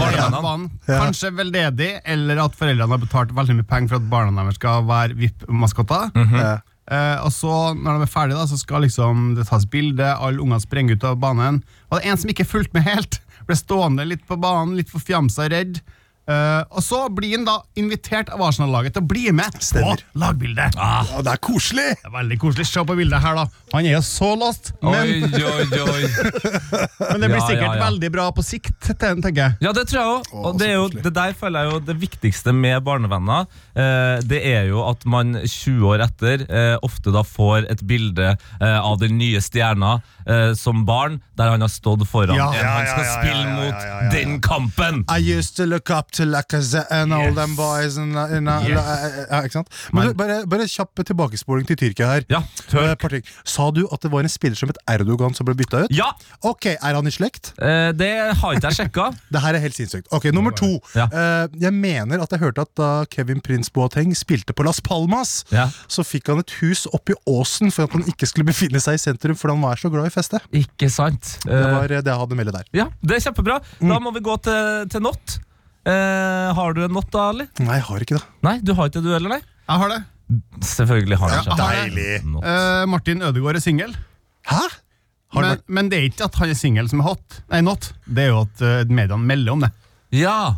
Ja. 0.86 1.00
Kanskje 1.02 1.32
veldedig, 1.34 1.90
eller 2.06 2.44
at 2.44 2.56
foreldrene 2.58 2.94
har 2.94 3.02
betalt 3.02 3.34
veldig 3.34 3.58
mye 3.58 3.68
penger 3.68 3.94
for 3.94 4.02
at 4.02 4.10
barna 4.12 4.44
deres 4.44 4.60
skal 4.60 4.86
være 4.88 5.18
VIP-maskotter. 5.18 6.10
eh, 6.16 6.58
Uh, 6.88 7.20
og 7.20 7.32
så, 7.36 7.54
når 7.76 7.98
de 7.98 8.06
er 8.06 8.08
ferdige, 8.08 8.38
da, 8.38 8.46
så 8.48 8.56
skal 8.56 8.80
liksom 8.86 9.34
det 9.36 9.44
tas 9.50 9.66
bilde, 9.68 10.06
alle 10.08 10.40
ungene 10.40 10.56
sprenger 10.62 10.96
ut 10.96 11.04
av 11.04 11.18
banen. 11.20 11.58
Og 11.90 11.98
det 11.98 12.06
er 12.06 12.14
en 12.14 12.20
som 12.22 12.30
ikke 12.32 12.46
fulgte 12.48 12.78
med 12.78 12.86
helt. 12.86 13.18
Ble 13.44 13.56
stående 13.60 14.06
litt 14.08 14.22
på 14.28 14.38
banen, 14.40 14.72
litt 14.78 14.88
forfjamsa 14.88 15.50
redd. 15.52 15.82
Eh, 16.28 16.62
og 16.76 16.82
så 16.84 16.98
blir 17.14 17.38
han 17.38 17.46
da 17.48 17.54
invitert 17.80 18.28
av 18.34 18.42
Arsenal-laget 18.44 18.92
til 18.98 19.04
å 19.04 19.08
bli 19.08 19.30
med 19.32 19.54
Stemmer. 19.64 20.02
på 20.02 20.20
lagbildet. 20.20 20.76
Ah. 20.76 21.06
ja, 21.08 21.22
det 21.24 21.32
er 21.32 21.40
koselig! 21.40 21.86
Det 22.02 22.10
er 22.10 22.14
veldig 22.18 22.38
koselig. 22.42 22.66
Se 22.68 22.84
på 22.84 22.96
bildet 22.98 23.22
her, 23.24 23.38
da. 23.38 23.46
Han 23.72 23.86
er 23.88 23.94
jo 23.96 24.02
så 24.04 24.34
lost. 24.36 24.72
Men, 24.84 24.94
Oi, 24.98 25.44
oi, 25.44 25.80
oi. 25.80 26.02
men 27.10 27.24
det 27.24 27.30
blir 27.30 27.38
Ja, 27.38 27.46
sikkert 27.46 27.64
ja, 27.64 27.72
ja. 27.78 27.84
veldig 27.86 28.10
bra 28.12 28.26
på 28.36 28.44
sikt, 28.44 28.90
tenker 29.00 29.40
jeg. 29.40 29.56
Ja, 29.64 29.72
det 29.76 29.86
tror 29.90 30.00
jeg 30.00 30.12
òg. 30.18 30.28
Og 30.52 30.58
det, 30.60 30.68
er 30.68 30.76
jo, 30.78 30.86
det 31.08 31.14
der 31.16 31.34
føler 31.38 31.64
jeg 31.64 31.72
jo 31.74 31.80
det 31.88 31.96
viktigste 32.02 32.52
med 32.56 32.84
barnevenner. 32.86 33.48
Uh, 33.78 34.18
det 34.28 34.42
er 34.52 34.68
jo 34.68 34.82
at 34.88 35.04
man 35.08 35.34
20 35.44 35.88
år 35.94 36.04
etter 36.08 36.44
uh, 36.48 36.76
ofte 36.84 37.12
da 37.14 37.24
får 37.24 37.68
et 37.72 37.82
bilde 37.88 38.34
av 38.60 38.96
den 39.00 39.16
nye 39.20 39.38
stjerna 39.42 39.98
eh, 40.26 40.52
som 40.58 40.80
barn, 40.88 41.18
der 41.38 41.50
han 41.52 41.62
har 41.62 41.70
stått 41.70 42.02
foran 42.08 42.36
Ja. 42.36 42.48
en 42.56 42.66
han 42.66 42.86
skal 42.88 43.06
spille 43.12 43.52
mot 43.54 44.12
den 44.12 44.38
kampen! 44.44 45.04
I 45.08 45.18
used 45.22 45.56
to 45.56 45.66
look 45.68 45.90
up 45.90 46.10
to 46.17 46.17
Lacazette 46.26 46.86
and 46.90 47.12
all 47.12 47.26
Yes. 47.28 47.34
them 47.34 47.54
boys 47.56 47.96
and, 47.98 48.16
and, 48.16 48.48
uh, 48.48 48.62
Yes. 48.66 49.28
ja, 49.30 49.42
Ikke 49.42 49.52
sant? 49.52 49.68
Men, 49.92 50.12
bare, 50.16 50.46
bare 50.46 50.66
kjapp 50.66 50.94
tilbakespoling 51.04 51.66
til 51.66 51.76
Tyrkia 51.76 52.06
her. 52.06 52.24
Ja, 52.28 52.42
Eh. 52.72 53.20
Sa 53.44 53.70
du 53.70 53.86
at 53.92 54.00
det 54.00 54.10
var 54.10 54.20
en 54.20 54.28
spiller 54.28 54.56
som 54.56 54.68
het 54.68 54.76
Erdogan 54.88 55.34
som 55.34 55.44
ble 55.46 55.54
bytta 55.54 55.84
ut? 55.84 55.90
Ja, 55.90 56.12
Ok, 56.44 56.66
Er 56.66 56.94
han 56.94 57.06
i 57.06 57.10
slekt? 57.10 57.52
eh, 57.60 57.92
det 57.92 58.34
har 58.36 58.54
ikke 58.54 58.70
jeg 58.70 58.76
sjekka. 58.90 59.14
Det 59.32 59.40
her 59.40 59.54
er 59.54 59.60
helt 59.60 59.74
sinnssykt. 59.74 60.06
Ok, 60.12 60.24
Nummer 60.32 60.50
to. 60.52 60.80
Ja. 60.94 61.06
Eh, 61.12 61.48
jeg 61.60 61.72
mener 61.72 62.20
at 62.22 62.30
jeg 62.30 62.40
hørte 62.40 62.60
at 62.62 62.74
da 62.76 63.04
Kevin 63.10 63.40
Prince 63.40 63.70
Boateng 63.70 64.14
spilte 64.14 64.52
på 64.54 64.64
Las 64.64 64.80
Palmas, 64.80 65.44
Ja. 65.50 65.68
så 65.88 66.04
fikk 66.04 66.28
han 66.28 66.38
et 66.38 66.50
hus 66.60 66.86
oppi 66.92 67.14
åsen 67.26 67.72
for 67.72 67.84
at 67.84 67.92
han 67.92 68.02
ikke 68.04 68.26
skulle 68.26 68.46
befinne 68.46 68.80
seg 68.80 68.94
i 68.94 69.02
sentrum, 69.02 69.34
fordi 69.36 69.54
han 69.54 69.62
var 69.62 69.76
så 69.76 69.90
glad 69.90 70.06
i 70.06 70.10
feste. 70.14 70.40
Ikke 70.52 70.90
sant. 70.90 71.38
Det 71.44 71.52
Eh, 71.52 71.72
var 71.74 71.88
det 71.88 72.04
jeg 72.04 72.14
hadde 72.14 72.32
å 72.34 72.36
melde 72.36 72.52
der. 72.52 72.64
ja, 72.72 72.86
det 73.04 73.16
er 73.16 73.30
kjempebra. 73.30 73.60
Da 73.80 73.98
må 73.98 74.12
vi 74.14 74.20
gå 74.20 74.36
til, 74.42 74.86
til 74.88 75.00
not. 75.00 75.38
Eh, 75.88 76.48
har 76.58 76.74
du 76.76 76.82
en 76.84 76.92
not 76.92 77.08
da, 77.14 77.28
Ali? 77.32 77.46
Nei, 77.64 77.78
jeg 77.78 77.86
har 77.88 78.04
ikke 78.04 78.18
det. 78.18 78.24
Nei, 78.44 78.56
du 78.60 78.74
har 78.76 78.90
ikke 78.90 79.00
det, 79.00 79.06
du 79.08 79.14
heller, 79.14 79.32
nei? 79.38 79.40
Jeg 79.68 79.82
har 79.82 79.92
det. 79.94 80.00
Selvfølgelig 80.68 81.16
har 81.22 81.30
Ja, 81.32 81.38
han 81.38 81.46
jeg 81.46 81.54
ikke 81.54 81.96
det. 81.96 81.96
Deilig. 81.96 82.24
Not. 82.34 82.44
Eh, 82.44 82.84
Martin 82.92 83.22
Ødegaard 83.24 83.56
er 83.56 83.64
singel. 83.64 83.94
Hæ? 84.50 84.60
Har 85.32 85.42
det 85.44 85.48
Men, 85.50 85.62
men 85.78 85.88
det 85.92 85.98
er 85.98 86.06
ikke 86.08 86.24
at 86.28 86.34
han 86.40 86.48
er 86.52 86.56
singel 86.56 86.88
som 86.88 87.00
er 87.02 87.08
hot. 87.10 87.40
Nei, 87.52 87.60
not. 87.64 87.90
Det 88.08 88.24
er 88.26 88.30
jo 88.32 88.42
at 88.46 88.62
uh, 88.64 88.84
mediene 88.88 89.18
melder 89.28 89.52
om 89.56 89.64
det. 89.66 89.70
Ja, 90.16 90.56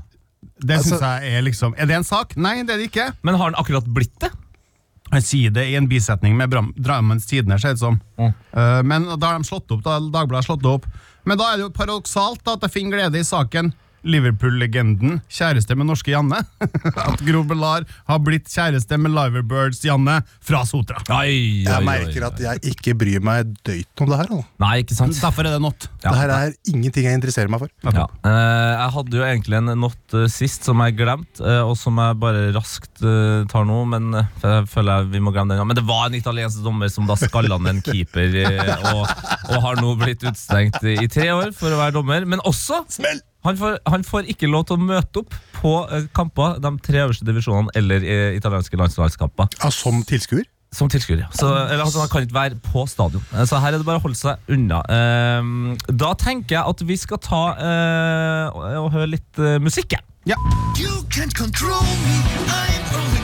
Det 0.62 0.76
Altså- 0.76 0.96
synes 0.98 1.00
jeg 1.02 1.32
Er 1.38 1.42
liksom 1.42 1.74
Er 1.76 1.86
det 1.86 1.96
en 1.96 2.04
sak? 2.04 2.36
Nei, 2.36 2.62
det 2.62 2.74
er 2.74 2.78
det 2.78 2.90
ikke. 2.90 3.06
Men 3.22 3.34
har 3.34 3.50
han 3.50 3.54
akkurat 3.58 3.84
blitt 3.86 4.14
det? 4.20 4.30
Han 5.10 5.22
sier 5.26 5.50
det 5.50 5.64
i 5.70 5.74
en 5.74 5.88
bisetning 5.90 6.36
med 6.38 6.50
Bram- 6.52 6.72
Drammens 6.78 7.26
Tidende, 7.26 7.58
ser 7.58 7.74
det 7.74 7.80
ut 7.80 7.82
som. 7.82 8.00
Mm. 8.18 8.34
Eh, 8.54 8.82
men 8.86 9.08
da 9.18 9.26
har 9.32 9.38
de 9.40 9.44
slått 9.48 9.70
opp, 9.74 9.82
da, 9.82 9.98
Dagbladet 9.98 10.44
har 10.44 10.46
slått 10.46 10.62
det 10.62 10.70
opp. 10.70 10.86
Men 11.26 11.36
da 11.36 11.48
er 11.50 11.56
det 11.58 11.64
jo 11.66 11.70
paradoksalt 11.74 12.44
da, 12.46 12.52
at 12.54 12.62
jeg 12.62 12.70
finner 12.76 12.96
glede 12.96 13.18
i 13.18 13.26
saken 13.26 13.72
Liverpool-legenden 14.06 15.20
kjæreste 15.30 15.76
med 15.78 15.88
norske 15.90 16.12
Janne. 16.12 16.42
at 17.10 17.22
Gro 17.26 17.42
Bellar 17.48 17.86
har 18.08 18.22
blitt 18.24 18.48
kjæreste 18.50 18.98
med 19.00 19.14
Liverbirds 19.14 19.82
Janne 19.84 20.20
fra 20.44 20.62
Sotra. 20.68 21.02
Oi, 21.20 21.64
Jeg 21.66 21.86
merker 21.86 22.28
at 22.30 22.40
jeg 22.42 22.62
ikke 22.72 22.94
bryr 23.00 23.24
meg 23.24 23.52
døyt 23.66 24.04
om 24.04 24.10
det 24.10 24.20
her. 24.20 24.30
Altså. 24.30 24.60
Nei, 24.64 24.72
ikke 24.84 24.98
sant? 24.98 25.18
Derfor 25.20 25.48
er 25.48 25.56
det 25.56 25.62
not. 25.64 25.88
Ja. 26.00 26.10
Det 26.10 26.18
her 26.20 26.34
er 26.36 26.54
ingenting 26.72 27.08
jeg 27.08 27.20
interesserer 27.20 27.52
meg 27.52 27.64
for. 27.64 27.72
Ja. 27.86 28.06
Eh, 28.26 28.72
jeg 28.74 28.90
hadde 28.96 29.20
jo 29.20 29.26
egentlig 29.26 29.60
en 29.60 29.72
not 29.80 30.16
eh, 30.16 30.28
sist 30.32 30.68
som 30.68 30.82
jeg 30.84 30.96
glemte, 31.00 31.44
eh, 31.44 31.62
og 31.64 31.76
som 31.80 32.00
jeg 32.00 32.18
bare 32.20 32.48
raskt 32.56 33.04
tar 33.50 33.64
nå, 33.64 33.78
men 33.88 34.12
jeg 34.14 34.66
føler 34.68 35.00
jeg 35.00 35.10
vi 35.14 35.22
må 35.24 35.32
glemme 35.34 35.54
den. 35.54 35.66
Men 35.70 35.78
det 35.78 35.86
var 35.88 36.08
en 36.08 36.18
italiensk 36.18 36.62
dommer 36.64 36.90
som 36.92 37.08
da 37.08 37.16
skalla 37.18 37.58
ned 37.60 37.70
en 37.70 37.82
keeper, 37.84 38.36
og, 38.92 39.02
og 39.50 39.64
har 39.64 39.80
nå 39.80 39.94
blitt 40.00 40.24
utstengt 40.28 40.80
i 40.84 41.08
tre 41.10 41.30
år 41.32 41.54
for 41.56 41.72
å 41.72 41.80
være 41.80 41.96
dommer. 41.96 42.26
Men 42.28 42.42
også 42.48 42.82
han 43.44 43.56
får, 43.56 43.78
han 43.88 44.04
får 44.04 44.28
ikke 44.34 44.48
lov 44.52 44.66
til 44.68 44.76
å 44.76 44.84
møte 44.84 45.22
opp 45.22 45.34
på 45.60 45.74
eh, 45.90 46.06
kamper, 46.16 46.58
de 46.60 46.72
tre 46.84 47.04
øverste 47.06 47.24
divisjonene 47.28 47.72
eller 47.78 48.04
i 48.04 48.16
italienske 48.36 48.76
landslagskamper. 48.80 49.48
Ja, 49.62 49.70
som 49.74 50.02
tilskuer? 50.08 50.44
Som 50.70 50.86
tilskuer, 50.92 51.24
ja. 51.24 51.28
Så, 51.34 51.48
eller, 51.50 51.80
altså, 51.82 51.98
han 52.04 52.10
kan 52.12 52.22
ikke 52.22 52.36
være 52.36 52.58
på 52.62 52.84
stadion. 52.86 53.24
Eh, 53.34 53.42
Så 53.48 53.58
her 53.58 53.72
er 53.74 53.80
det 53.80 53.86
bare 53.88 53.98
å 53.98 54.04
holde 54.04 54.20
seg 54.20 54.52
unna. 54.54 54.82
Ehm, 54.92 55.72
da 55.90 56.12
tenker 56.14 56.60
jeg 56.60 56.74
at 56.76 56.84
vi 56.86 56.96
skal 57.00 57.18
ta 57.24 57.42
eh, 57.58 58.44
og, 58.54 58.68
og 58.84 58.92
høre 58.94 59.10
litt 59.16 59.40
eh, 59.42 59.56
musikk. 59.58 59.96
jeg. 59.98 60.04
Ja. 60.30 60.36
You 60.78 61.00
can't 61.10 61.34
control 61.34 61.80
me, 62.04 62.16
I'm 62.46 62.94
only 63.00 63.19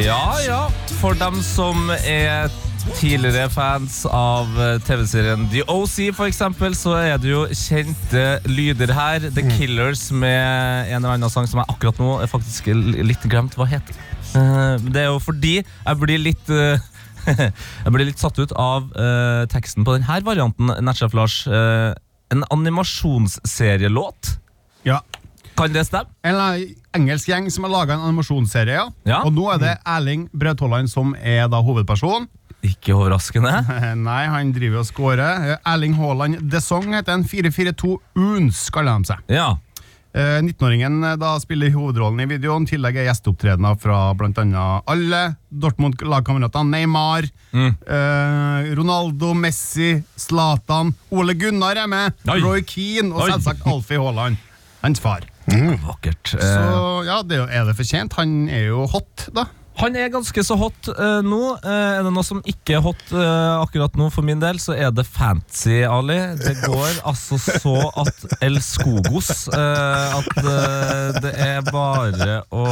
Ja, 0.00 0.24
ja. 0.44 0.60
For 1.00 1.14
dem 1.18 1.40
som 1.44 1.90
er 1.92 2.48
tidligere 2.96 3.50
fans 3.52 4.02
av 4.08 4.48
eh, 4.60 4.78
TV-serien 4.86 5.44
The 5.52 5.62
OC, 5.68 5.96
for 6.16 6.26
eksempel, 6.30 6.72
så 6.78 6.94
er 6.96 7.18
det 7.20 7.28
jo 7.34 7.42
kjente 7.52 8.22
lyder 8.48 8.92
her. 8.96 9.26
The 9.36 9.44
Killers 9.58 10.06
med 10.12 10.88
en 10.88 11.02
eller 11.02 11.18
annen 11.18 11.32
sang 11.32 11.48
som 11.50 11.60
jeg 11.60 11.68
akkurat 11.74 12.00
nå 12.00 12.14
er 12.24 12.30
faktisk 12.32 12.70
litt 12.72 13.26
glemt 13.30 13.56
hva 13.60 13.68
heter. 13.68 13.98
Eh, 14.32 14.76
Det 14.88 15.04
er 15.04 15.10
jo 15.10 15.20
fordi 15.22 15.58
jeg 15.60 16.00
blir 16.00 16.22
litt 16.24 16.52
eh, 16.54 16.80
Jeg 17.84 17.92
blir 17.92 18.08
litt 18.08 18.20
satt 18.22 18.38
ut 18.40 18.52
av 18.56 18.86
teksten 19.52 19.84
på 19.84 19.92
denne 19.98 20.20
varianten, 20.24 20.70
Natchef 20.80 21.12
Lars. 21.14 21.42
En 21.52 22.46
animasjonsserielåt. 22.48 24.38
ja. 24.88 25.02
Kan 25.58 25.74
det 25.74 25.82
stemme? 25.84 26.08
Eller 26.24 26.62
engelsk 26.96 27.30
gjeng 27.30 27.48
som 27.52 27.66
har 27.66 27.72
laga 27.74 27.96
en 27.96 28.08
animasjonsserie. 28.08 28.82
Ja. 29.08 29.22
Og 29.24 29.34
nå 29.36 29.46
er 29.54 29.62
det 29.62 29.78
Erling 29.86 30.28
Braut 30.32 30.62
som 30.90 31.14
er 31.20 31.48
da 31.48 31.62
hovedperson. 31.62 32.28
Ikke 32.66 32.92
overraskende. 32.92 33.54
Nei, 34.08 34.22
han 34.28 34.52
driver 34.52 34.82
og 34.82 34.88
scorer. 34.88 35.56
Erling 35.64 35.96
Haaland 35.96 36.42
The 36.50 36.60
Song 36.60 36.92
heter 36.92 37.16
en 37.16 37.24
442 37.24 37.96
Uns, 38.20 38.68
kaller 38.74 39.00
de 39.00 39.12
seg. 39.14 39.26
Ja. 39.32 39.54
Eh, 40.10 40.40
19-åringen 40.42 41.04
eh, 41.06 41.16
da 41.22 41.36
spiller 41.40 41.70
hovedrollen 41.70 42.24
i 42.24 42.28
videoen. 42.32 42.66
I 42.66 42.72
tillegg 42.72 42.98
er 42.98 43.06
gjesteopptredener 43.08 43.78
fra 43.80 44.00
bl.a. 44.18 44.66
alle 44.90 45.22
Dortmund-lagkameratene. 45.48 46.80
Neymar, 46.80 47.30
eh, 47.54 48.70
Ronaldo, 48.76 49.32
Messi, 49.38 49.94
Zlatan. 50.18 50.92
Ole 51.14 51.38
Gunnar 51.38 51.78
er 51.78 51.90
med. 51.90 52.18
Oi. 52.28 52.40
Roy 52.42 52.66
Keane 52.66 53.14
og 53.14 53.30
selvsagt 53.30 53.64
Alfie 53.70 54.02
Haaland. 54.02 54.40
Hans 54.82 55.00
far. 55.00 55.24
Vakkert. 55.86 56.34
Eh, 56.34 56.40
Så 56.40 57.06
ja, 57.06 57.22
det 57.22 57.38
er 57.38 57.42
jo- 57.44 57.48
er 57.60 57.64
det 57.70 57.76
fortjent. 57.78 58.12
Han 58.20 58.48
er 58.48 58.68
jo 58.70 58.86
hot, 58.86 59.28
da. 59.34 59.46
Han 59.80 59.94
er 59.96 60.10
ganske 60.12 60.42
så 60.44 60.56
hot 60.60 60.88
uh, 60.92 61.22
nå. 61.24 61.38
Uh, 61.64 61.70
er 61.70 62.02
det 62.04 62.10
noe 62.12 62.24
som 62.26 62.42
ikke 62.44 62.74
er 62.76 62.82
hot 62.84 63.00
uh, 63.14 63.62
akkurat 63.62 63.94
nå 63.96 64.10
for 64.12 64.20
min 64.26 64.38
del, 64.42 64.58
så 64.60 64.74
er 64.76 64.90
det 64.92 65.06
fancy, 65.08 65.78
Ali. 65.88 66.18
Det 66.36 66.52
går 66.66 66.98
altså 67.08 67.38
så 67.40 67.76
at 68.02 68.42
El 68.44 68.58
Skogos 68.60 69.48
eh, 69.48 70.18
At 70.18 70.42
eh, 70.42 71.20
det 71.24 71.32
er 71.46 71.62
bare 71.70 72.42
å 72.52 72.66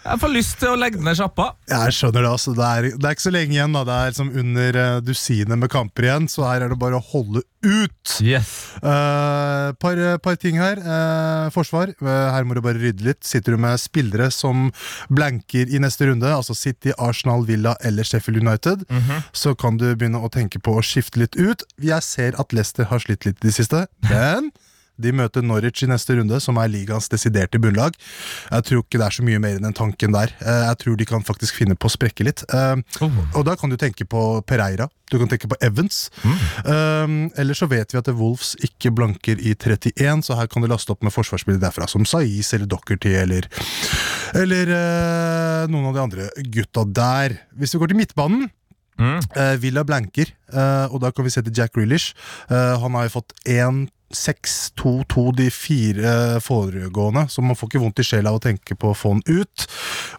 Jeg 0.00 0.16
får 0.22 0.30
lyst 0.32 0.54
til 0.56 0.72
å 0.72 0.78
legge 0.80 1.00
ned 1.04 1.18
sjappa. 1.18 1.50
Jeg 1.68 1.92
skjønner 1.92 2.24
det. 2.24 2.30
altså 2.30 2.54
Det 2.56 2.66
er, 2.66 2.86
det 2.96 3.04
er 3.06 3.16
ikke 3.16 3.26
så 3.26 3.32
lenge 3.34 3.52
igjen. 3.52 3.74
da 3.76 3.82
Det 3.84 3.96
er 3.96 4.12
liksom 4.14 4.30
under 4.42 4.78
uh, 4.80 5.00
dusinet 5.04 5.60
med 5.60 5.70
kamper 5.72 6.06
igjen, 6.08 6.28
så 6.32 6.46
her 6.48 6.64
er 6.64 6.72
det 6.72 6.78
bare 6.80 6.96
å 6.96 7.04
holde 7.10 7.42
ut. 7.60 8.14
Yes. 8.24 8.54
Uh, 8.80 9.76
par, 9.82 10.00
par 10.24 10.38
ting 10.40 10.56
her. 10.60 10.80
Uh, 10.80 11.50
forsvar. 11.52 11.92
Eh, 11.92 12.30
her 12.32 12.48
må 12.48 12.56
du 12.56 12.62
bare 12.64 12.80
rydde 12.80 13.04
litt. 13.04 13.20
Sitter 13.26 13.54
du 13.54 13.60
med 13.60 13.76
spillere 13.82 14.30
som 14.32 14.70
blanker 15.12 15.68
i 15.68 15.82
neste 15.82 16.08
runde, 16.08 16.32
altså 16.32 16.56
City, 16.56 16.94
Arsenal, 16.96 17.44
Villa 17.48 17.76
eller 17.84 18.06
Sheffield 18.06 18.40
United, 18.40 18.86
så 19.36 19.52
kan 19.58 19.76
du 19.80 19.90
begynne 19.90 20.20
å 20.22 20.30
tenke 20.32 20.60
på 20.62 20.78
å 20.78 20.84
skifte 20.84 21.20
litt 21.20 21.36
ut. 21.36 21.64
Jeg 21.82 22.06
ser 22.06 22.38
at 22.40 22.54
Leicester 22.56 22.88
har 22.88 23.02
slitt 23.02 23.28
litt 23.28 23.42
i 23.42 23.50
det 23.50 23.56
siste, 23.56 23.84
men 24.08 24.50
de 25.00 25.12
møter 25.16 25.42
Norwich 25.46 25.82
i 25.84 25.88
neste 25.90 26.16
runde, 26.18 26.38
som 26.40 26.58
er 26.60 26.68
ligaens 26.72 27.08
desiderte 27.12 27.58
bunnlag. 27.62 27.96
Jeg 28.50 28.66
tror 28.68 28.84
ikke 28.84 29.00
det 29.00 29.06
er 29.08 29.16
så 29.18 29.24
mye 29.26 29.40
mer 29.42 29.56
enn 29.58 29.66
den 29.70 29.76
tanken 29.76 30.12
der. 30.16 30.32
Eh, 30.40 30.62
Jeg 30.70 30.78
tror 30.84 30.96
de 31.00 31.06
kan 31.08 31.24
faktisk 31.26 31.56
finne 31.60 31.74
på 31.76 31.88
å 31.88 31.94
sprekke 31.96 32.24
litt. 32.28 32.44
Eh, 32.52 32.76
Og 33.34 33.44
da 33.46 33.56
kan 33.56 33.70
du 33.70 33.76
tenke 33.80 34.04
på 34.08 34.42
Pereira. 34.46 34.88
Du 35.10 35.18
kan 35.18 35.26
tenke 35.26 35.48
på 35.50 35.56
Evans. 35.60 36.08
Mm. 36.22 37.32
Eller 37.36 37.54
så 37.58 37.66
vet 37.66 37.90
vi 37.92 37.98
at 37.98 38.06
Wolves 38.14 38.52
ikke 38.62 38.92
blanker 38.94 39.40
i 39.42 39.56
31, 39.58 40.22
så 40.22 40.36
her 40.38 40.46
kan 40.46 40.62
du 40.62 40.68
laste 40.70 40.92
opp 40.94 41.02
med 41.02 41.10
forsvarsspillere 41.10 41.64
derfra, 41.64 41.88
som 41.90 42.04
Saiz 42.06 42.52
eller 42.54 42.66
Dockerty 42.70 43.16
eller 43.18 43.48
Eller 44.38 44.70
eh, 44.70 45.66
noen 45.72 45.88
av 45.90 45.96
de 45.96 46.02
andre 46.04 46.28
gutta 46.54 46.84
der. 46.86 47.34
Hvis 47.58 47.74
vi 47.74 47.80
går 47.82 47.90
til 47.90 47.98
midtbanen 48.04 48.46
Eh, 49.00 49.54
Villa 49.62 49.84
blanker, 49.86 50.34
uh, 50.54 50.86
og 50.92 51.00
da 51.04 51.12
kan 51.14 51.26
vi 51.26 51.32
se 51.32 51.42
til 51.46 51.56
Jack 51.56 51.74
Grealish. 51.76 52.14
Uh, 52.50 52.76
han 52.82 52.98
har 52.98 53.08
jo 53.08 53.16
fått 53.20 53.34
1 53.48 53.88
6, 54.10 54.72
2, 54.74 54.92
2 55.06 55.24
de 55.38 55.50
fire 55.54 56.12
foregående, 56.42 57.28
så 57.30 57.42
man 57.46 57.54
får 57.54 57.70
ikke 57.70 57.82
vondt 57.84 58.00
i 58.02 58.06
sjela 58.06 58.32
av 58.32 58.40
å 58.40 58.42
tenke 58.42 58.74
på 58.74 58.90
å 58.90 58.96
få 58.96 59.14
han 59.14 59.22
ut. 59.28 59.66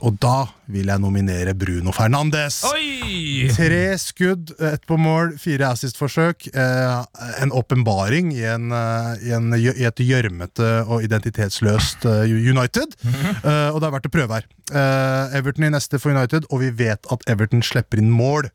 Og 0.01 0.15
da 0.21 0.47
vil 0.71 0.89
jeg 0.89 1.01
nominere 1.03 1.53
Bruno 1.57 1.93
Fernandes. 1.93 2.61
Oi! 2.71 3.49
Tre 3.53 3.81
skudd, 4.01 4.53
ett 4.57 4.85
på 4.89 4.97
mål, 4.97 5.35
fire 5.41 5.69
assist-forsøk. 5.75 6.47
Eh, 6.53 7.21
en 7.43 7.53
åpenbaring 7.53 8.31
i, 8.33 8.43
eh, 8.47 9.27
i, 9.27 9.67
i 9.69 9.87
et 9.89 10.03
gjørmete 10.05 10.71
og 10.87 11.05
identitetsløst 11.05 12.07
eh, 12.09 12.33
United. 12.33 12.97
Eh, 13.05 13.69
og 13.69 13.81
det 13.81 13.89
er 13.89 13.95
verdt 13.97 14.09
å 14.09 14.13
prøve 14.17 14.39
her. 14.39 14.49
Eh, 14.71 15.37
Everton 15.37 15.69
i 15.69 15.73
neste 15.73 16.01
for 16.01 16.15
United, 16.15 16.49
og 16.49 16.63
vi 16.65 16.73
vet 16.81 17.05
at 17.13 17.25
Everton 17.29 17.61
slipper 17.65 18.01
inn 18.01 18.09
mål. 18.13 18.49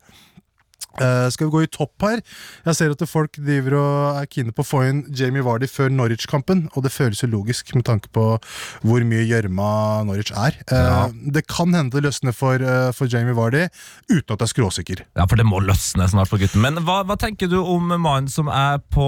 Eh, 0.99 1.29
skal 1.33 1.47
vi 1.47 1.51
gå 1.53 1.61
i 1.65 1.69
topp 1.71 2.01
her? 2.07 2.21
Jeg 2.65 2.75
ser 2.75 2.91
at 2.95 3.03
folk 3.09 3.37
driver 3.37 3.75
og 3.79 4.21
er 4.23 4.29
kine 4.31 4.51
på 4.55 4.63
å 4.63 4.67
få 4.67 4.81
inn 4.89 5.03
Jamie 5.13 5.43
Vardy 5.45 5.67
før 5.69 5.89
Norwich-kampen, 5.93 6.67
og 6.75 6.83
det 6.83 6.91
føles 6.91 7.21
jo 7.23 7.29
logisk 7.31 7.73
med 7.77 7.85
tanke 7.85 8.09
på 8.15 8.25
hvor 8.83 9.05
mye 9.07 9.25
gjørma 9.29 10.03
Norwich 10.07 10.31
er. 10.33 10.57
Uh, 10.71 10.77
Ja. 10.87 11.09
Det 11.37 11.45
kan 11.47 11.73
hende 11.75 11.91
det 11.97 12.03
løsner 12.07 12.33
for, 12.33 12.55
uh, 12.63 12.91
for 12.95 13.07
Jamie 13.11 13.35
Vardy, 13.37 13.67
uten 14.09 14.33
at 14.33 14.39
jeg 14.39 14.47
er 14.47 14.53
skråsikker. 14.53 15.01
Ja, 15.17 15.25
for 15.29 15.35
det 15.37 15.45
må 15.45 15.59
løsne 15.61 16.07
snart 16.09 16.29
for 16.31 16.39
gutten. 16.41 16.61
Men 16.63 16.79
hva, 16.87 17.01
hva 17.05 17.17
tenker 17.19 17.49
du 17.51 17.57
om 17.61 17.87
mannen 17.97 18.29
som 18.31 18.47
er 18.49 18.79
på 18.93 19.05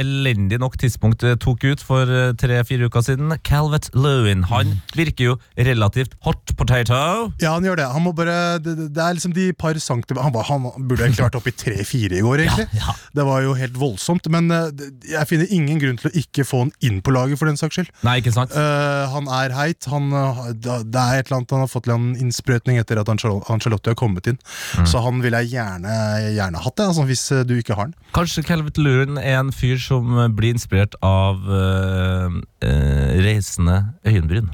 elendig 0.00 0.58
nok 0.60 0.76
tidspunkt 0.80 1.24
tok 1.42 1.64
ut 1.66 1.82
for 1.84 2.06
tre-fire 2.40 2.88
uker 2.90 3.04
siden? 3.06 3.32
Calvet 3.46 3.90
Lewin. 3.96 4.44
Han 4.50 4.76
virker 4.96 5.30
jo 5.32 5.36
relativt 5.58 6.14
hot 6.26 6.54
potato. 6.58 7.32
Ja, 7.42 7.54
han 7.56 7.66
gjør 7.66 7.80
det. 7.80 7.88
Han 7.94 8.04
må 8.06 8.14
bare, 8.16 8.58
det, 8.62 8.76
det- 8.78 8.90
det 8.94 9.02
er 9.04 9.14
liksom 9.16 9.32
de 9.34 9.52
par 9.54 9.74
centimeter 9.80 10.22
Han, 10.22 10.32
var, 10.34 10.44
han 10.50 10.66
burde 10.88 10.99
egentlig 11.06 11.24
vært 11.26 11.38
oppe 11.38 11.52
i 11.52 11.56
tre-fire 11.56 12.18
i 12.18 12.22
går, 12.24 12.44
egentlig. 12.44 12.66
Ja, 12.76 12.90
ja. 12.90 12.94
Det 13.16 13.26
var 13.26 13.42
jo 13.44 13.54
helt 13.58 13.78
voldsomt. 13.80 14.28
Men 14.32 14.50
eh, 14.54 14.84
jeg 15.12 15.28
finner 15.30 15.54
ingen 15.54 15.80
grunn 15.82 15.98
til 16.00 16.10
å 16.10 16.14
ikke 16.22 16.46
få 16.46 16.64
han 16.64 16.72
inn 16.86 17.00
på 17.04 17.14
laget, 17.14 17.40
for 17.40 17.50
den 17.50 17.58
saks 17.60 17.78
skyld. 17.78 17.92
Nei, 18.06 18.18
ikke 18.22 18.34
sant? 18.34 18.54
Uh, 18.54 19.08
han 19.14 19.30
er 19.40 19.54
heit. 19.56 19.88
Han, 19.92 20.10
eh, 20.14 20.40
det 20.60 20.70
er 20.70 21.20
et 21.20 21.28
eller 21.28 21.40
annet 21.40 21.56
Han 21.56 21.64
har 21.64 21.72
fått 21.72 21.90
en 21.90 22.12
innsprøytning 22.20 22.80
etter 22.80 23.00
at 23.00 23.10
Angelotti 23.10 23.92
har 23.92 23.98
kommet 23.98 24.30
inn. 24.30 24.40
Så 24.88 25.02
han 25.04 25.22
ville 25.24 25.42
jeg 25.44 25.56
gjerne, 25.56 25.98
gjerne 26.36 26.64
hatt, 26.64 26.76
det, 26.78 26.88
altså, 26.92 27.06
hvis 27.08 27.26
du 27.48 27.56
ikke 27.58 27.76
har 27.76 27.88
han. 27.88 27.94
Kanskje 28.16 28.44
Calvet 28.46 28.78
Lewin 28.80 29.20
er 29.20 29.40
en 29.40 29.54
fyr 29.54 29.78
som 29.82 30.18
blir 30.36 30.54
inspirert 30.54 30.96
av 31.06 31.40
uh, 31.46 32.40
uh, 32.64 33.10
reisende 33.24 33.82
øyenbryn. 34.06 34.50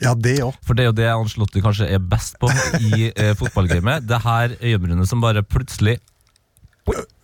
Ja, 0.00 0.14
det 0.16 0.38
også. 0.42 0.58
For 0.66 0.78
det 0.78 0.84
er 0.84 0.90
jo 0.90 0.96
det 0.96 1.08
Anslotti 1.12 1.62
kanskje 1.64 1.90
er 1.92 2.00
best 2.00 2.38
på 2.40 2.50
i 2.80 3.10
eh, 3.10 3.34
fotballgamet. 3.38 4.06
Det 4.08 4.22
her 4.24 4.56
øyenbrynet 4.60 5.08
som 5.10 5.20
bare 5.24 5.44
plutselig 5.44 5.98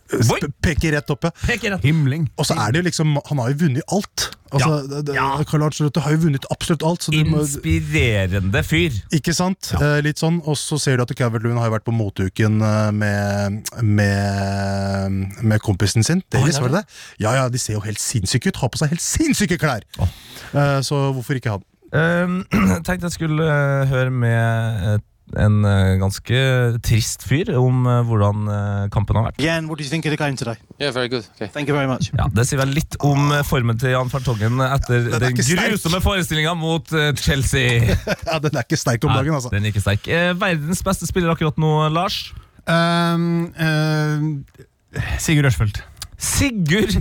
Oi. 0.06 0.38
Peker 0.62 0.95
rett 0.95 1.09
opp, 1.11 1.26
ja. 1.26 1.33
peker 1.42 1.73
rett. 1.75 1.85
Himling. 1.85 2.28
Og 2.38 2.47
så 2.47 2.54
er 2.62 2.73
det 2.73 2.83
jo 2.83 2.87
liksom 2.87 3.16
Han 3.26 3.40
har 3.42 3.50
jo 3.50 3.56
vunnet 3.64 3.95
alt. 3.95 4.28
Altså, 4.54 5.00
ja. 5.11 5.25
Carlo 5.50 5.66
Ancelotti 5.66 6.02
har 6.04 6.14
jo 6.14 6.21
vunnet 6.23 6.47
absolutt 6.54 6.85
alt. 6.87 7.02
Så 7.02 7.14
Inspirerende 7.16 8.62
fyr. 8.64 8.95
ikke 9.16 9.35
sant? 9.35 9.73
Eh, 9.75 9.99
litt 10.06 10.23
sånn, 10.23 10.38
Og 10.47 10.54
så 10.61 10.78
ser 10.80 11.00
du 11.00 11.02
at 11.02 11.14
Cavert-Lewin 11.18 11.59
har 11.59 11.66
jo 11.68 11.75
vært 11.75 11.88
på 11.88 11.95
moteuken 11.97 12.62
eh, 12.62 12.90
med, 12.95 13.73
med, 13.83 15.42
med 15.42 15.64
kompisen 15.66 16.06
sin. 16.06 16.23
Davis, 16.30 16.61
ja, 16.61 16.62
var 16.62 16.76
det 16.76 16.85
det? 16.85 17.00
Ja, 17.26 17.35
ja, 17.40 17.49
de 17.50 17.61
ser 17.61 17.80
jo 17.80 17.83
helt 17.85 18.00
sinnssyke 18.02 18.54
ut. 18.54 18.62
Har 18.62 18.71
på 18.71 18.80
seg 18.80 18.95
helt 18.95 19.02
sinnssyke 19.04 19.59
klær! 19.61 19.83
Eh, 19.99 20.78
så 20.87 21.09
hvorfor 21.16 21.40
ikke 21.40 21.59
han? 21.59 21.66
Um, 21.97 22.40
tenkte 22.85 23.07
jeg 23.07 23.14
skulle 23.14 23.45
eh, 23.47 23.85
høre 23.87 24.11
med 24.11 24.87
eh, 24.88 24.97
en 25.43 25.61
eh, 25.66 25.93
ganske 26.00 26.40
trist 26.87 27.23
fyr 27.26 27.52
om 27.59 27.87
hvordan 28.09 28.45
kampen 28.95 29.19
har 29.19 29.28
vært. 29.28 29.40
Jan, 29.43 29.66
what 29.71 29.78
do 29.81 29.87
you 29.87 29.90
think 29.90 30.07
of 30.07 30.14
the 30.14 30.19
game 30.19 30.37
today? 30.38 30.55
Yeah, 30.81 30.93
very 30.95 31.09
good. 31.11 31.26
Okay. 31.35 31.49
Thank 31.55 31.71
you 31.71 31.75
very 31.75 31.88
much. 31.90 32.12
Ja, 32.14 32.28
Det 32.31 32.47
sier 32.47 32.61
vel 32.62 32.75
litt 32.76 32.99
om 33.07 33.33
formen 33.47 33.78
til 33.78 33.95
Jan 33.95 34.11
Fartongen 34.12 34.62
etter 34.66 35.11
ja, 35.11 35.21
den 35.23 35.38
grusomme 35.38 36.02
forestillinga 36.05 36.55
mot 36.59 36.95
Chelsea. 37.23 37.97
Ja, 38.31 38.38
Den 38.43 38.55
er 38.55 38.66
ikke 38.66 38.78
sterk 38.78 39.07
om 39.07 39.14
dagen, 39.14 39.35
altså. 39.35 39.50
Den 39.55 39.66
er 39.66 39.75
ikke 39.75 39.83
sterk. 39.83 40.07
Verdens 40.43 40.83
beste 40.87 41.11
spiller 41.11 41.35
akkurat 41.35 41.59
nå, 41.59 41.75
Lars. 41.95 42.21
Um, 42.66 43.47
uh, 43.55 45.07
Sigurd 45.23 45.47
Rørsfeldt. 45.47 45.85
Sigurd 46.18 46.94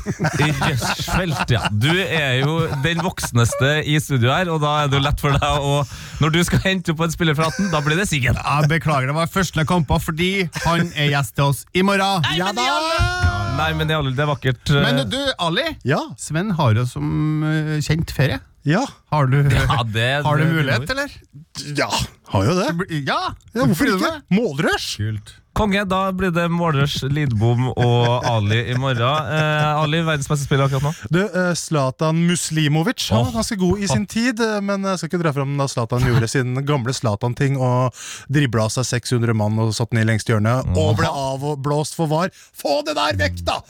Røsfeldt, 0.60 1.52
ja. 1.54 1.62
Du 1.72 1.90
er 1.92 2.40
jo 2.42 2.56
den 2.84 3.00
voksneste 3.06 3.70
i 3.88 3.96
studio 4.04 4.32
her, 4.34 4.50
og 4.52 4.62
da 4.64 4.74
er 4.84 4.90
det 4.92 5.00
jo 5.00 5.04
lett 5.06 5.22
for 5.24 5.36
deg 5.36 5.66
å 5.66 5.78
Når 6.22 6.34
du 6.36 6.40
skal 6.48 6.62
hente 6.66 6.94
opp 6.96 7.04
en 7.06 7.14
spiller 7.14 7.38
fra 7.38 7.48
18, 7.52 7.70
da 7.74 7.82
blir 7.86 8.00
det 8.00 8.08
Sigurd. 8.10 8.40
Jeg 8.40 8.70
beklager, 8.72 9.10
det 9.12 9.18
var 9.18 9.32
første 9.32 9.62
jeg 9.64 9.70
kom 9.72 9.86
på, 9.88 10.00
fordi 10.04 10.32
han 10.66 10.90
er 10.96 11.12
gjest 11.14 11.36
til 11.38 11.50
oss 11.52 11.64
i 11.76 11.84
morgen. 11.86 12.26
Nei, 12.28 12.36
Ja 12.42 12.52
da! 12.56 12.68
Nei, 13.56 13.70
men 13.80 13.88
det 13.88 13.96
er, 13.96 14.10
det 14.12 14.20
er 14.26 14.28
vakkert. 14.28 14.68
eh, 14.76 14.84
Men 14.84 15.06
du, 15.08 15.20
Ali. 15.40 15.64
Ja, 15.88 16.02
Sven 16.20 16.52
har 16.58 16.76
jo 16.76 16.84
som 16.90 17.08
eh, 17.48 17.78
kjent 17.86 18.12
ferie. 18.12 18.42
ja, 18.68 18.82
Har 19.14 19.30
du, 19.32 19.38
ja, 19.48 19.80
det, 19.88 20.10
har 20.26 20.42
du 20.42 20.46
mulighet, 20.50 20.90
eller? 20.92 21.14
ja, 21.78 21.88
har 22.34 22.50
jo 22.50 22.56
det. 22.60 22.68
Ja! 23.08 23.22
Ja, 23.56 23.64
hvorfor 23.64 23.94
ikke? 23.96 24.12
Målrush! 24.36 24.98
Kult. 25.00 25.36
Konge, 25.56 25.86
da 25.88 26.12
blir 26.12 26.34
det 26.36 26.50
Målers, 26.52 26.98
Lidbom 27.08 27.70
og 27.72 28.26
Ali 28.28 28.58
i 28.74 28.76
morgen. 28.76 29.30
Eh, 29.32 29.78
Ali, 29.80 30.02
verdens 30.04 30.28
beste 30.28 30.50
spiller 30.50 30.68
akkurat 30.68 30.84
nå. 30.84 30.92
Du, 31.16 31.22
eh, 31.24 31.54
Zlatan 31.56 32.18
Muslimovic 32.28 33.06
han 33.14 33.24
var 33.24 33.38
ganske 33.38 33.56
god 33.62 33.80
i 33.80 33.88
sin 33.88 34.04
tid, 34.06 34.42
eh, 34.44 34.60
men 34.60 34.84
jeg 34.84 35.00
skal 35.00 35.10
ikke 35.14 35.22
dra 35.22 35.32
fram 35.38 35.54
da 35.56 35.70
Zlatan 35.72 36.04
gjorde 36.04 36.28
sin 36.28 36.60
gamle 36.68 36.92
Zlatan-ting 36.92 37.56
og 37.56 37.96
dribla 38.28 38.66
av 38.68 38.74
seg 38.76 38.90
600 38.90 39.32
mann 39.40 39.56
og 39.64 39.72
satt 39.78 39.96
ned 39.96 40.04
i 40.04 40.10
lengste 40.10 40.34
hjørne 40.34 40.58
og 40.76 41.00
ble 41.00 41.08
avblåst 41.08 41.96
for 41.96 42.12
var. 42.12 42.36
Få 42.36 42.82
det 42.84 42.98
der 43.00 43.16
vekk, 43.24 43.40
da! 43.48 43.62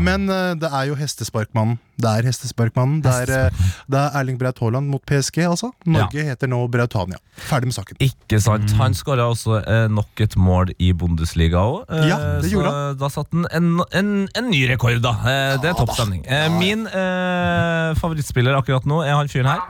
Men 0.00 0.24
eh, 0.32 0.54
det 0.64 0.72
er 0.72 0.88
jo 0.94 0.96
hestesparkmannen. 0.96 1.76
Det 2.00 2.08
er 2.08 2.26
hestesparkmannen. 2.26 3.04
Det 3.04 3.12
er, 3.28 3.52
det 3.86 4.00
er 4.00 4.16
Erling 4.18 4.40
Braut 4.40 4.64
Haaland 4.64 4.88
mot 4.90 5.04
PSG, 5.06 5.44
altså. 5.44 5.74
Norge 5.86 6.24
heter 6.24 6.48
nå 6.50 6.64
Brautania. 6.72 7.20
Ferdig 7.36 7.68
med 7.68 7.76
saken. 7.76 8.00
Ikke 8.02 8.40
sant. 8.42 8.72
Han 8.80 8.96
skåra 8.96 9.28
også 9.30 9.60
nok 9.92 10.24
et 10.24 10.34
mål 10.40 10.72
i 10.82 10.90
Bundesliga 10.96 11.33
òg. 11.60 11.84
Eh, 11.90 12.08
Ja, 12.08 12.16
det 12.40 12.50
gjorde 12.52 12.70
så 12.72 12.94
da 13.00 13.08
satte 13.12 13.34
han 13.34 13.46
en, 13.50 13.68
en, 13.92 14.10
en 14.38 14.50
ny 14.50 14.62
rekord, 14.70 15.00
da. 15.04 15.12
Eh, 15.24 15.54
det 15.62 15.70
er 15.70 15.74
Ja 15.74 15.80
topp 15.82 15.92
stemning. 15.96 16.22
Eh, 16.26 16.48
min 16.58 16.86
eh, 16.86 17.94
favorittspiller 18.00 18.54
akkurat 18.58 18.86
nå 18.86 19.02
er 19.04 19.14
han 19.18 19.28
fyren 19.32 19.50
her. 19.52 19.60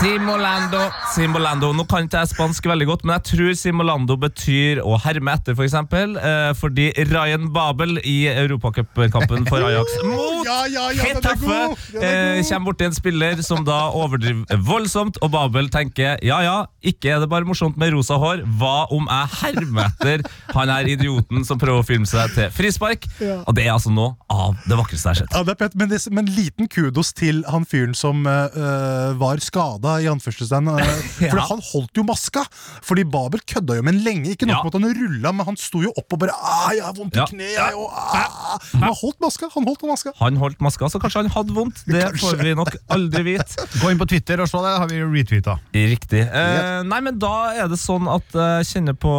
Simolando. 0.00 0.80
Simolando. 1.14 1.72
Nå 1.76 1.84
kan 1.88 2.06
ikke 2.06 2.22
jeg 2.22 2.30
spansk 2.30 2.66
veldig 2.70 2.86
godt, 2.88 3.02
men 3.04 3.18
jeg 3.18 3.24
tror 3.34 3.56
Simolando 3.58 4.16
betyr 4.20 4.80
å 4.80 4.96
herme 5.02 5.34
etter, 5.36 5.56
for 5.58 5.66
eksempel. 5.66 6.14
Eh, 6.16 6.52
fordi 6.56 6.86
Ryan 7.10 7.50
Babel 7.52 7.98
i 8.08 8.22
Europacupkampen 8.30 9.44
for 9.50 9.66
Ajax 9.66 9.98
mot 10.08 10.46
Ja, 10.46 10.62
ja, 10.70 10.86
ja, 10.96 11.04
er 11.04 11.18
eh, 11.20 12.40
kommer 12.48 12.70
borti 12.70 12.86
en 12.88 12.96
spiller 12.96 13.42
som 13.44 13.64
da 13.66 13.78
overdriver 13.96 14.62
voldsomt, 14.64 15.20
og 15.20 15.32
Babel 15.34 15.68
tenker 15.72 16.16
ja 16.24 16.40
ja, 16.44 16.56
ikke 16.80 17.12
er 17.12 17.20
det 17.22 17.28
bare 17.30 17.44
morsomt 17.48 17.76
med 17.80 17.92
rosa 17.94 18.16
hår, 18.20 18.42
hva 18.60 18.88
om 18.94 19.04
jeg 19.04 19.36
hermer 19.42 19.90
etter 19.90 20.24
han 20.54 20.72
her 20.72 20.88
idioten 20.88 21.44
som 21.46 21.60
prøver 21.60 21.84
å 21.84 21.86
filme 21.86 22.08
seg 22.08 22.32
til 22.36 22.48
frispark? 22.54 23.04
Ja. 23.20 23.42
Og 23.44 23.56
det 23.58 23.66
er 23.66 23.74
altså 23.74 23.92
noe 23.92 24.16
av 24.32 24.56
det 24.64 24.80
vakreste 24.80 25.10
jeg 25.10 25.12
har 25.12 25.20
sett. 25.22 25.36
Ja, 25.36 25.44
det 25.44 25.54
er 25.56 25.60
pett, 25.66 25.76
men, 25.78 25.92
det, 25.92 26.00
men 26.14 26.30
liten 26.32 26.70
kudos 26.72 27.12
til 27.16 27.44
han 27.50 27.68
fyren 27.68 27.94
som 27.98 28.09
eh, 28.26 28.56
uh, 28.56 29.12
var 29.20 29.40
skada, 29.42 29.96
i 30.02 30.08
anførselstegn. 30.10 30.70
for 31.16 31.38
Ja. 31.40 31.46
han 31.48 31.60
holdt 31.72 31.96
jo 31.96 32.04
maska! 32.08 32.42
Fordi 32.86 33.04
Babel 33.08 33.40
kødda 33.46 33.76
jo 33.78 33.82
med 33.86 33.94
en 33.96 34.02
lenge. 34.04 34.34
Ikke 34.34 34.46
nok 34.48 34.56
Ja. 34.58 34.62
med 34.64 34.74
at 34.74 34.80
han 34.80 34.94
rulla, 35.00 35.32
men 35.32 35.46
han 35.46 35.56
sto 35.60 35.82
jo 35.84 35.92
opp 35.96 36.12
og 36.12 36.18
bare 36.24 36.34
ah, 36.36 36.70
'Jeg 36.74 36.84
har 36.84 36.94
vondt 36.98 37.14
i 37.16 37.20
Ja. 37.20 37.26
kneet', 37.26 37.56
jeg 37.56 37.74
òg. 37.74 37.90
Ah. 37.94 38.58
Men 38.74 38.82
han 38.90 38.96
holdt 39.02 39.20
maska! 39.20 39.48
Han 39.54 39.64
holdt 39.64 39.82
maska. 39.88 40.12
Han 40.20 40.36
holdt 40.36 40.60
maska, 40.60 40.88
så 40.90 41.00
kanskje 41.00 41.22
han 41.22 41.30
hadde 41.30 41.52
vondt. 41.54 41.84
Det 41.86 42.04
får 42.20 42.36
vi 42.42 42.54
nok 42.54 42.74
aldri 42.90 43.22
vite. 43.22 43.56
Gå 43.82 43.90
inn 43.90 43.98
på 43.98 44.08
Twitter 44.08 44.40
og 44.40 44.48
se 44.48 44.58
det, 44.58 44.74
har 44.78 44.88
vi 44.88 45.00
retweeta. 45.02 45.58
Riktig. 45.74 46.22
Uh, 46.28 46.82
nei, 46.86 47.00
men 47.00 47.18
da 47.18 47.52
er 47.54 47.68
det 47.68 47.78
sånn 47.78 48.08
at 48.10 48.26
jeg 48.34 48.66
kjenner 48.74 48.94
på, 48.98 49.12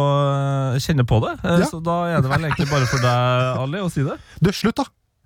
kjenner 0.82 1.06
på 1.08 1.20
det. 1.24 1.34
Ja. 1.42 1.66
Så 1.70 1.80
da 1.84 1.96
er 2.12 2.20
det 2.22 2.30
vel 2.30 2.44
egentlig 2.48 2.68
bare 2.70 2.86
for 2.90 2.98
deg, 3.02 3.62
Ali, 3.62 3.78
å 3.82 3.90
si 3.92 4.02
det. 4.06 4.18
Du, 4.42 4.50
slutt, 4.52 4.76
da! 4.76 4.84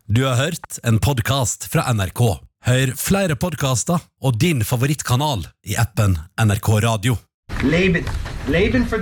Du 0.09 0.23
har 0.23 0.37
hørt 0.39 0.79
en 0.87 1.01
podkast 1.03 1.67
fra 1.73 1.83
NRK. 1.93 2.39
Hør 2.67 2.97
flere 2.99 3.37
podkaster 3.39 4.01
og 4.27 4.41
din 4.43 4.65
favorittkanal 4.67 5.45
i 5.71 5.77
appen 5.79 6.17
NRK 6.35 6.71
Radio. 6.83 7.15
Leben. 7.63 8.03
Leben 8.51 8.89
for. 8.91 8.99